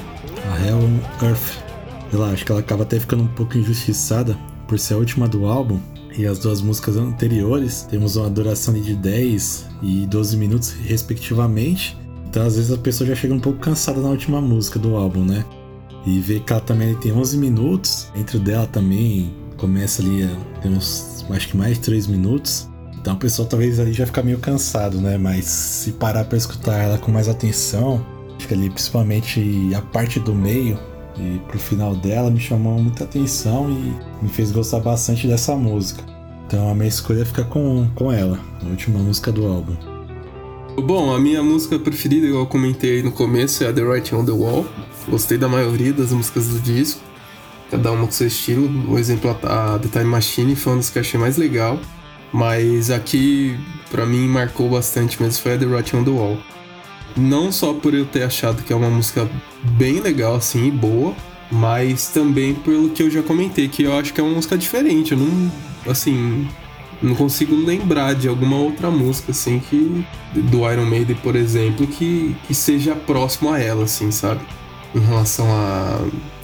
a 0.51 0.65
Hell 0.65 0.77
on 0.77 1.25
Earth. 1.25 1.62
Sei 2.09 2.20
lá, 2.20 2.29
acho 2.29 2.46
que 2.46 2.51
ela 2.51 2.62
acaba 2.62 2.83
até 2.83 2.98
ficando 2.98 3.24
um 3.24 3.27
pouco 3.27 3.57
injustiçada 3.57 4.38
por 4.68 4.79
ser 4.79 4.94
a 4.94 4.98
última 4.98 5.27
do 5.27 5.46
álbum. 5.46 5.79
E 6.18 6.25
as 6.25 6.40
duas 6.40 6.62
músicas 6.62 6.96
anteriores 6.96 7.88
temos 7.90 8.16
uma 8.16 8.29
duração 8.29 8.74
de 8.74 8.96
10 8.96 9.68
e 9.81 10.05
12 10.05 10.38
minutos, 10.38 10.72
respectivamente. 10.72 11.98
Então, 12.29 12.46
às 12.46 12.55
vezes, 12.55 12.72
a 12.72 12.77
pessoa 12.77 13.07
já 13.07 13.16
chega 13.16 13.33
um 13.33 13.40
pouco 13.40 13.59
cansada 13.59 14.00
na 14.00 14.09
última 14.09 14.40
música 14.40 14.79
do 14.79 14.96
álbum, 14.96 15.25
né? 15.25 15.44
E 16.05 16.44
ela 16.50 16.59
também 16.59 16.96
tem 16.96 17.11
11 17.11 17.37
minutos. 17.37 18.09
Dentro 18.13 18.39
dela 18.39 18.68
também 18.68 19.33
começa 19.57 20.01
ali, 20.01 20.29
tem 20.61 20.72
uns, 20.72 21.25
acho 21.29 21.48
que 21.48 21.57
mais 21.57 21.75
de 21.75 21.83
3 21.83 22.07
minutos. 22.07 22.70
Então, 23.00 23.16
o 23.16 23.18
pessoal 23.18 23.48
talvez 23.48 23.79
ali 23.79 23.92
já 23.92 24.05
fica 24.05 24.24
meio 24.24 24.39
cansado, 24.39 25.00
né? 25.01 25.18
Mas 25.18 25.46
se 25.46 25.92
parar 25.94 26.24
para 26.25 26.37
escutar 26.37 26.77
ela 26.77 26.98
com 26.98 27.11
mais 27.11 27.27
atenção, 27.27 28.05
que 28.37 28.53
ali, 28.53 28.70
principalmente 28.70 29.72
a 29.75 29.81
parte 29.81 30.20
do 30.20 30.33
meio, 30.33 30.77
e 31.18 31.39
pro 31.48 31.59
final 31.59 31.96
dela 31.96 32.29
me 32.31 32.39
chamou 32.39 32.79
muita 32.79 33.03
atenção 33.03 33.70
e 33.70 34.24
me 34.24 34.29
fez 34.29 34.51
gostar 34.51 34.79
bastante 34.79 35.27
dessa 35.27 35.55
música. 35.55 36.03
Então 36.48 36.70
a 36.70 36.75
minha 36.75 36.87
escolha 36.87 37.25
fica 37.25 37.44
com, 37.44 37.87
com 37.96 38.11
ela, 38.11 38.39
a 38.61 38.66
última 38.68 39.00
música 39.00 39.31
do 39.31 39.46
álbum. 39.46 39.93
Bom, 40.75 41.14
a 41.14 41.20
minha 41.20 41.44
música 41.44 41.77
preferida, 41.77 42.25
igual 42.25 42.44
eu 42.44 42.48
comentei 42.48 43.03
no 43.03 43.12
começo, 43.12 43.64
é 43.64 43.68
a 43.68 43.74
The 43.74 43.81
Writing 43.81 44.16
on 44.16 44.25
the 44.25 44.31
Wall. 44.31 44.66
Gostei 45.07 45.38
da 45.38 45.48
maioria 45.48 45.94
das 45.94 46.12
músicas 46.12 46.48
do 46.48 46.59
disco, 46.59 47.00
cada 47.70 47.92
uma 47.92 48.05
com 48.05 48.12
seu 48.12 48.27
estilo. 48.27 48.92
O 48.92 48.98
exemplo, 48.98 49.29
a 49.44 49.79
The 49.79 49.88
Time 49.88 50.05
Machine 50.05 50.55
foi 50.55 50.74
uma 50.74 50.77
das 50.77 50.90
que 50.90 50.98
eu 50.98 51.01
achei 51.01 51.20
mais 51.20 51.38
legal, 51.38 51.79
mas 52.33 52.90
aqui, 52.90 53.57
para 53.92 54.05
mim, 54.05 54.27
marcou 54.27 54.70
bastante 54.70 55.22
mesmo 55.22 55.42
foi 55.42 55.53
a 55.53 55.57
The 55.57 55.66
Writing 55.66 55.98
on 55.98 56.03
the 56.03 56.12
Wall. 56.12 56.38
Não 57.16 57.51
só 57.51 57.74
por 57.74 57.94
eu 57.94 58.05
ter 58.05 58.24
achado 58.24 58.64
que 58.64 58.74
é 58.74 58.75
uma 58.75 58.90
música 58.90 59.29
bem 59.77 60.01
legal, 60.01 60.36
assim, 60.36 60.68
e 60.68 60.72
boa, 60.72 61.16
mas 61.51 62.07
também 62.07 62.55
pelo 62.55 62.90
que 62.90 63.03
eu 63.03 63.12
já 63.12 63.22
comentei, 63.22 63.70
que 63.70 63.83
eu 63.83 63.98
acho 63.98 64.12
que 64.12 64.20
é 64.20 64.24
uma 64.24 64.33
música 64.33 64.57
diferente. 64.57 65.12
Eu 65.12 65.20
não, 65.20 65.51
assim, 65.88 66.48
não 67.03 67.16
consigo 67.16 67.55
lembrar 67.55 68.16
de 68.16 68.27
alguma 68.27 68.57
outra 68.57 68.89
música, 68.89 69.31
assim, 69.31 69.59
que. 69.59 70.05
Do 70.33 70.72
Iron 70.72 70.85
Maiden, 70.85 71.16
por 71.18 71.35
exemplo, 71.35 71.85
que, 71.85 72.35
que 72.48 72.55
seja 72.55 72.96
próximo 72.96 73.51
a 73.51 73.59
ela, 73.59 73.83
assim, 73.83 74.09
sabe? 74.09 74.42
Em 74.96 75.00
relação 75.00 75.46
a, 75.51 76.00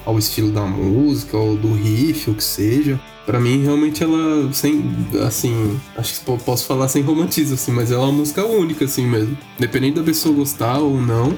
ao 0.06 0.19
estilo 0.19 0.52
da 0.52 0.65
música, 0.65 1.38
ou 1.38 1.56
do 1.56 1.74
riff, 1.74 2.30
ou 2.30 2.36
que 2.36 2.43
seja. 2.43 3.00
Para 3.26 3.39
mim, 3.39 3.63
realmente, 3.63 4.04
ela, 4.04 4.52
sem, 4.52 4.84
assim, 5.26 5.80
acho 5.95 6.19
que 6.19 6.38
posso 6.43 6.65
falar 6.65 6.88
sem 6.88 7.02
romantismo, 7.02 7.54
assim, 7.54 7.72
mas 7.72 7.91
ela 7.91 8.04
é 8.04 8.06
uma 8.06 8.13
música 8.13 8.43
única, 8.45 8.86
assim 8.86 9.06
mesmo. 9.06 9.38
Dependendo 9.58 10.00
da 10.00 10.04
pessoa 10.04 10.36
gostar 10.36 10.80
ou 10.80 11.00
não, 11.00 11.38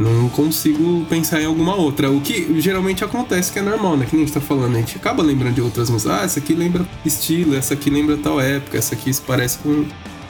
não 0.00 0.30
consigo 0.30 1.04
pensar 1.10 1.42
em 1.42 1.44
alguma 1.44 1.74
outra. 1.74 2.10
O 2.10 2.22
que 2.22 2.58
geralmente 2.58 3.04
acontece, 3.04 3.52
que 3.52 3.58
é 3.58 3.62
normal, 3.62 3.98
né? 3.98 4.06
Que 4.06 4.16
nem 4.16 4.24
a 4.24 4.26
gente 4.26 4.34
tá 4.34 4.40
falando, 4.40 4.74
a 4.74 4.78
gente 4.78 4.96
acaba 4.96 5.22
lembrando 5.22 5.54
de 5.54 5.60
outras 5.60 5.90
músicas. 5.90 6.20
Ah, 6.20 6.24
essa 6.24 6.38
aqui 6.38 6.54
lembra 6.54 6.86
estilo, 7.04 7.54
essa 7.54 7.74
aqui 7.74 7.90
lembra 7.90 8.16
tal 8.16 8.40
época, 8.40 8.78
essa 8.78 8.94
aqui 8.94 9.12
se 9.12 9.20
parece 9.20 9.58
com, 9.58 9.84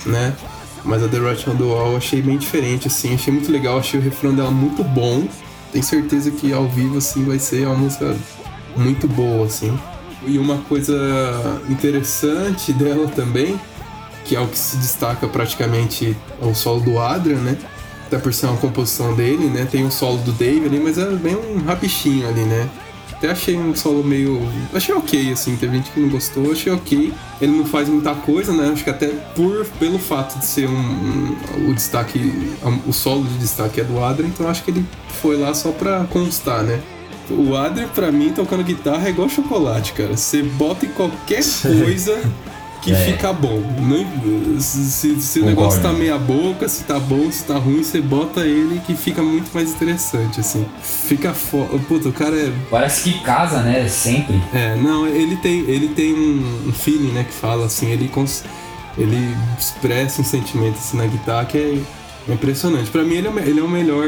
né? 0.07 0.35
Mas 0.85 1.05
a 1.05 1.09
The 1.09 1.19
Rush 1.19 1.47
on 1.47 1.57
the 1.57 1.63
Wall 1.63 1.93
eu 1.93 1.97
achei 1.99 2.21
bem 2.21 2.37
diferente, 2.37 2.89
assim, 2.89 3.15
achei 3.15 3.33
muito 3.33 3.53
legal, 3.53 3.79
achei 3.79 4.01
o 4.01 4.03
refrão 4.03 4.35
dela 4.35 4.51
muito 4.51 4.83
bom. 4.83 5.29
Tenho 5.71 5.85
certeza 5.85 6.33
que 6.33 6.53
ao 6.53 6.67
vivo, 6.67 6.99
assim, 6.99 7.25
vai 7.25 7.39
ser 7.39 7.67
uma 7.67 7.77
música 7.77 8.17
muito 8.77 9.07
boa, 9.07 9.47
assim. 9.47 9.79
E 10.27 10.37
uma 10.37 10.59
coisa 10.59 11.63
interessante 11.69 12.73
dela 12.73 13.07
também, 13.07 13.61
que 14.25 14.35
é 14.35 14.41
o 14.41 14.49
que 14.49 14.59
se 14.59 14.77
destaca 14.79 15.29
praticamente 15.29 16.17
é 16.43 16.45
o 16.45 16.55
solo 16.55 16.81
do 16.81 16.99
Adrian, 16.99 17.39
né? 17.39 17.57
Até 18.11 18.19
por 18.19 18.35
ser 18.35 18.47
uma 18.47 18.57
composição 18.57 19.15
dele, 19.15 19.47
né? 19.47 19.69
Tem 19.71 19.87
o 19.87 19.91
solo 19.91 20.19
do 20.19 20.33
Dave 20.33 20.67
ali, 20.67 20.81
mas 20.81 20.99
é 20.99 21.09
bem 21.11 21.37
um 21.37 21.63
rapichinho 21.65 22.29
ali, 22.29 22.41
né? 22.41 22.69
Até 23.13 23.31
achei 23.31 23.57
um 23.57 23.73
solo 23.73 24.03
meio. 24.03 24.41
Achei 24.75 24.93
ok, 24.93 25.33
assim. 25.33 25.55
Teve 25.55 25.77
gente 25.77 25.93
que 25.93 26.01
não 26.01 26.09
gostou, 26.09 26.51
achei 26.51 26.73
ok. 26.73 27.13
Ele 27.41 27.53
não 27.53 27.65
faz 27.65 27.89
muita 27.89 28.13
coisa, 28.15 28.53
né? 28.53 28.71
Acho 28.73 28.83
que 28.83 28.91
até 28.91 29.07
por, 29.37 29.65
pelo 29.79 29.97
fato 29.97 30.41
de 30.41 30.45
ser 30.45 30.69
um, 30.69 30.73
um 30.73 31.71
o 31.71 31.75
destaque. 31.75 32.19
O 32.85 32.93
solo 32.93 33.23
de 33.23 33.39
destaque 33.39 33.81
é 33.81 33.85
do 33.85 34.03
Adrian, 34.03 34.27
então 34.27 34.49
acho 34.49 34.65
que 34.65 34.73
ele 34.73 34.85
foi 35.21 35.37
lá 35.37 35.55
só 35.55 35.71
pra 35.71 36.05
constar, 36.11 36.65
né? 36.65 36.81
O 37.31 37.55
Adri, 37.55 37.87
pra 37.95 38.11
mim, 38.11 38.33
tocando 38.33 38.65
guitarra 38.65 39.07
é 39.07 39.11
igual 39.11 39.29
chocolate, 39.29 39.93
cara. 39.93 40.17
Você 40.17 40.43
bota 40.43 40.85
em 40.85 40.89
qualquer 40.89 41.45
coisa 41.63 42.21
que 42.83 42.93
é. 42.93 42.97
fica 42.97 43.33
bom. 43.33 43.61
Não, 43.79 44.61
se, 44.61 45.21
se 45.21 45.41
o 45.41 45.45
negócio 45.45 45.83
tá 45.83 45.93
meia 45.93 46.19
boca, 46.19 46.69
se 46.69 46.85
tá 46.85 46.99
bom, 46.99 47.31
se 47.31 47.45
tá 47.45 47.55
ruim, 47.55 47.83
você 47.83 48.01
bota 48.01 48.41
ele 48.41 48.81
que 48.87 48.95
fica 48.95 49.23
muito 49.23 49.51
mais 49.53 49.71
interessante, 49.71 50.41
assim. 50.41 50.67
Fica 50.83 51.35
foda. 51.35 51.79
Puta, 51.89 52.09
o 52.09 52.13
cara 52.13 52.37
é. 52.37 52.53
Parece 52.71 53.11
que 53.11 53.21
casa, 53.21 53.63
né? 53.63 53.87
Sempre. 53.89 54.41
É, 54.53 54.75
não, 54.77 55.07
ele 55.07 55.37
tem, 55.37 55.61
ele 55.61 55.89
tem 55.89 56.15
um, 56.15 56.73
feeling, 56.73 57.13
né, 57.13 57.25
que 57.25 57.33
fala 57.33 57.67
assim, 57.67 57.91
ele, 57.91 58.09
cons... 58.09 58.45
ele 58.97 59.37
expressa 59.59 60.23
um 60.23 60.25
sentimento 60.25 60.77
assim 60.77 60.97
na 60.97 61.07
guitarra 61.07 61.45
que 61.45 61.59
é 61.59 61.79
é 62.31 62.35
impressionante. 62.35 62.91
Pra 62.91 63.03
mim, 63.03 63.15
ele 63.15 63.29
é, 63.29 63.49
ele 63.49 63.61
é 63.61 63.63
o 63.63 63.69
melhor 63.69 64.07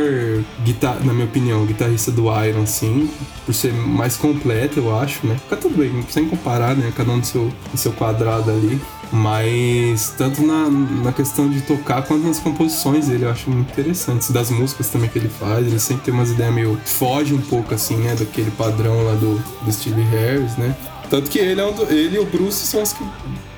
guitar, 0.64 1.04
na 1.04 1.12
minha 1.12 1.26
opinião, 1.26 1.64
guitarrista 1.64 2.10
do 2.10 2.24
Iron, 2.44 2.62
assim, 2.62 3.10
por 3.44 3.54
ser 3.54 3.72
mais 3.72 4.16
completo, 4.16 4.80
eu 4.80 4.96
acho, 4.98 5.26
né? 5.26 5.36
Fica 5.42 5.56
tudo 5.56 5.78
bem, 5.78 6.04
sem 6.08 6.28
comparar, 6.28 6.76
né? 6.76 6.92
Cada 6.96 7.10
um 7.10 7.20
do 7.20 7.26
seu, 7.26 7.52
do 7.70 7.76
seu 7.76 7.92
quadrado 7.92 8.50
ali. 8.50 8.80
Mas 9.12 10.14
tanto 10.16 10.42
na, 10.42 10.70
na 10.70 11.12
questão 11.12 11.48
de 11.48 11.60
tocar 11.60 12.00
quanto 12.02 12.26
nas 12.26 12.38
composições 12.38 13.08
dele, 13.08 13.24
eu 13.26 13.30
acho 13.30 13.50
muito 13.50 13.70
interessante. 13.70 14.32
Das 14.32 14.50
músicas 14.50 14.88
também 14.88 15.10
que 15.10 15.18
ele 15.18 15.28
faz, 15.28 15.66
ele 15.66 15.78
sempre 15.78 16.04
tem 16.04 16.14
umas 16.14 16.30
ideias 16.30 16.54
meio. 16.54 16.80
foge 16.86 17.34
um 17.34 17.40
pouco 17.40 17.74
assim, 17.74 17.96
né? 17.96 18.14
Daquele 18.18 18.50
padrão 18.52 19.04
lá 19.04 19.12
do, 19.12 19.38
do 19.62 19.72
Steve 19.72 20.00
Harris, 20.00 20.56
né? 20.56 20.74
Tanto 21.10 21.28
que 21.28 21.38
ele, 21.38 21.60
é 21.60 21.66
um 21.66 21.74
do, 21.74 21.82
ele 21.92 22.16
e 22.16 22.18
o 22.18 22.24
Bruce 22.24 22.66
são 22.66 22.82
os 22.82 22.94
que 22.94 23.04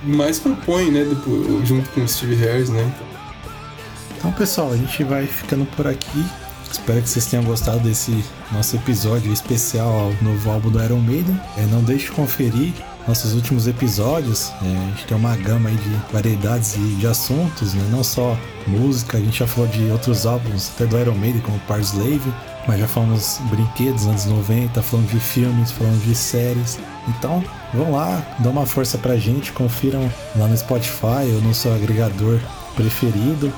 mais 0.03 0.41
compõem, 0.41 0.91
né? 0.91 1.05
Do, 1.05 1.65
junto 1.65 1.89
com 1.91 2.01
o 2.01 2.09
Steve 2.09 2.35
Harris, 2.35 2.69
né? 2.69 2.93
Então, 4.25 4.33
pessoal, 4.33 4.73
a 4.73 4.77
gente 4.79 5.05
vai 5.05 5.27
ficando 5.27 5.67
por 5.77 5.87
aqui. 5.87 6.25
Espero 6.73 7.03
que 7.03 7.11
vocês 7.11 7.27
tenham 7.27 7.45
gostado 7.45 7.81
desse 7.81 8.25
nosso 8.51 8.75
episódio 8.75 9.31
especial 9.31 9.93
ao 9.93 10.15
novo 10.23 10.51
álbum 10.51 10.71
do 10.71 10.83
Iron 10.83 11.01
Maiden. 11.01 11.39
É, 11.59 11.67
não 11.67 11.83
deixe 11.83 12.07
de 12.07 12.13
conferir 12.13 12.73
nossos 13.07 13.35
últimos 13.35 13.67
episódios, 13.67 14.51
é, 14.63 14.77
a 14.79 14.91
gente 14.93 15.05
tem 15.05 15.15
uma 15.15 15.37
gama 15.37 15.71
de 15.71 15.91
variedades 16.11 16.75
e 16.75 16.97
de 16.99 17.07
assuntos, 17.07 17.75
né? 17.75 17.87
Não 17.91 18.03
só 18.03 18.35
música, 18.67 19.19
a 19.19 19.21
gente 19.21 19.41
já 19.41 19.47
falou 19.47 19.69
de 19.69 19.91
outros 19.91 20.25
álbuns, 20.25 20.71
até 20.75 20.87
do 20.87 20.99
Iron 20.99 21.17
Maiden, 21.17 21.43
como 21.43 21.59
Parslave, 21.69 22.33
mas 22.67 22.81
já 22.81 22.89
falamos 22.89 23.39
brinquedos 23.51 24.07
anos 24.07 24.25
90, 24.25 24.81
falamos 24.81 25.11
de 25.11 25.21
filmes, 25.21 25.71
falamos 25.71 26.03
de 26.03 26.15
séries. 26.15 26.79
Então, 27.09 27.45
vão 27.75 27.93
lá, 27.93 28.23
dá 28.39 28.49
uma 28.49 28.65
força 28.65 28.97
pra 28.97 29.19
gente, 29.19 29.53
confiram 29.53 30.11
lá 30.35 30.47
no 30.47 30.57
Spotify 30.57 31.31
ou 31.35 31.43
no 31.43 31.53
seu 31.53 31.75
agregador 31.75 32.41
preferido. 32.75 33.53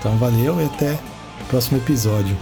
Então, 0.00 0.16
valeu 0.16 0.58
e 0.60 0.64
até 0.64 0.98
o 1.42 1.44
próximo 1.50 1.76
episódio. 1.76 2.34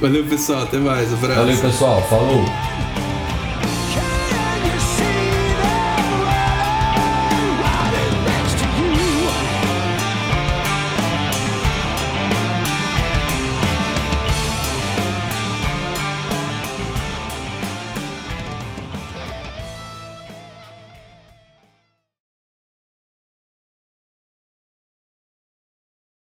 Valeu, 0.00 0.26
pessoal. 0.26 0.64
Até 0.64 0.76
mais. 0.76 1.12
Abraço. 1.12 1.40
Valeu, 1.40 1.56
pessoal. 1.56 2.02
Falou. 2.08 2.44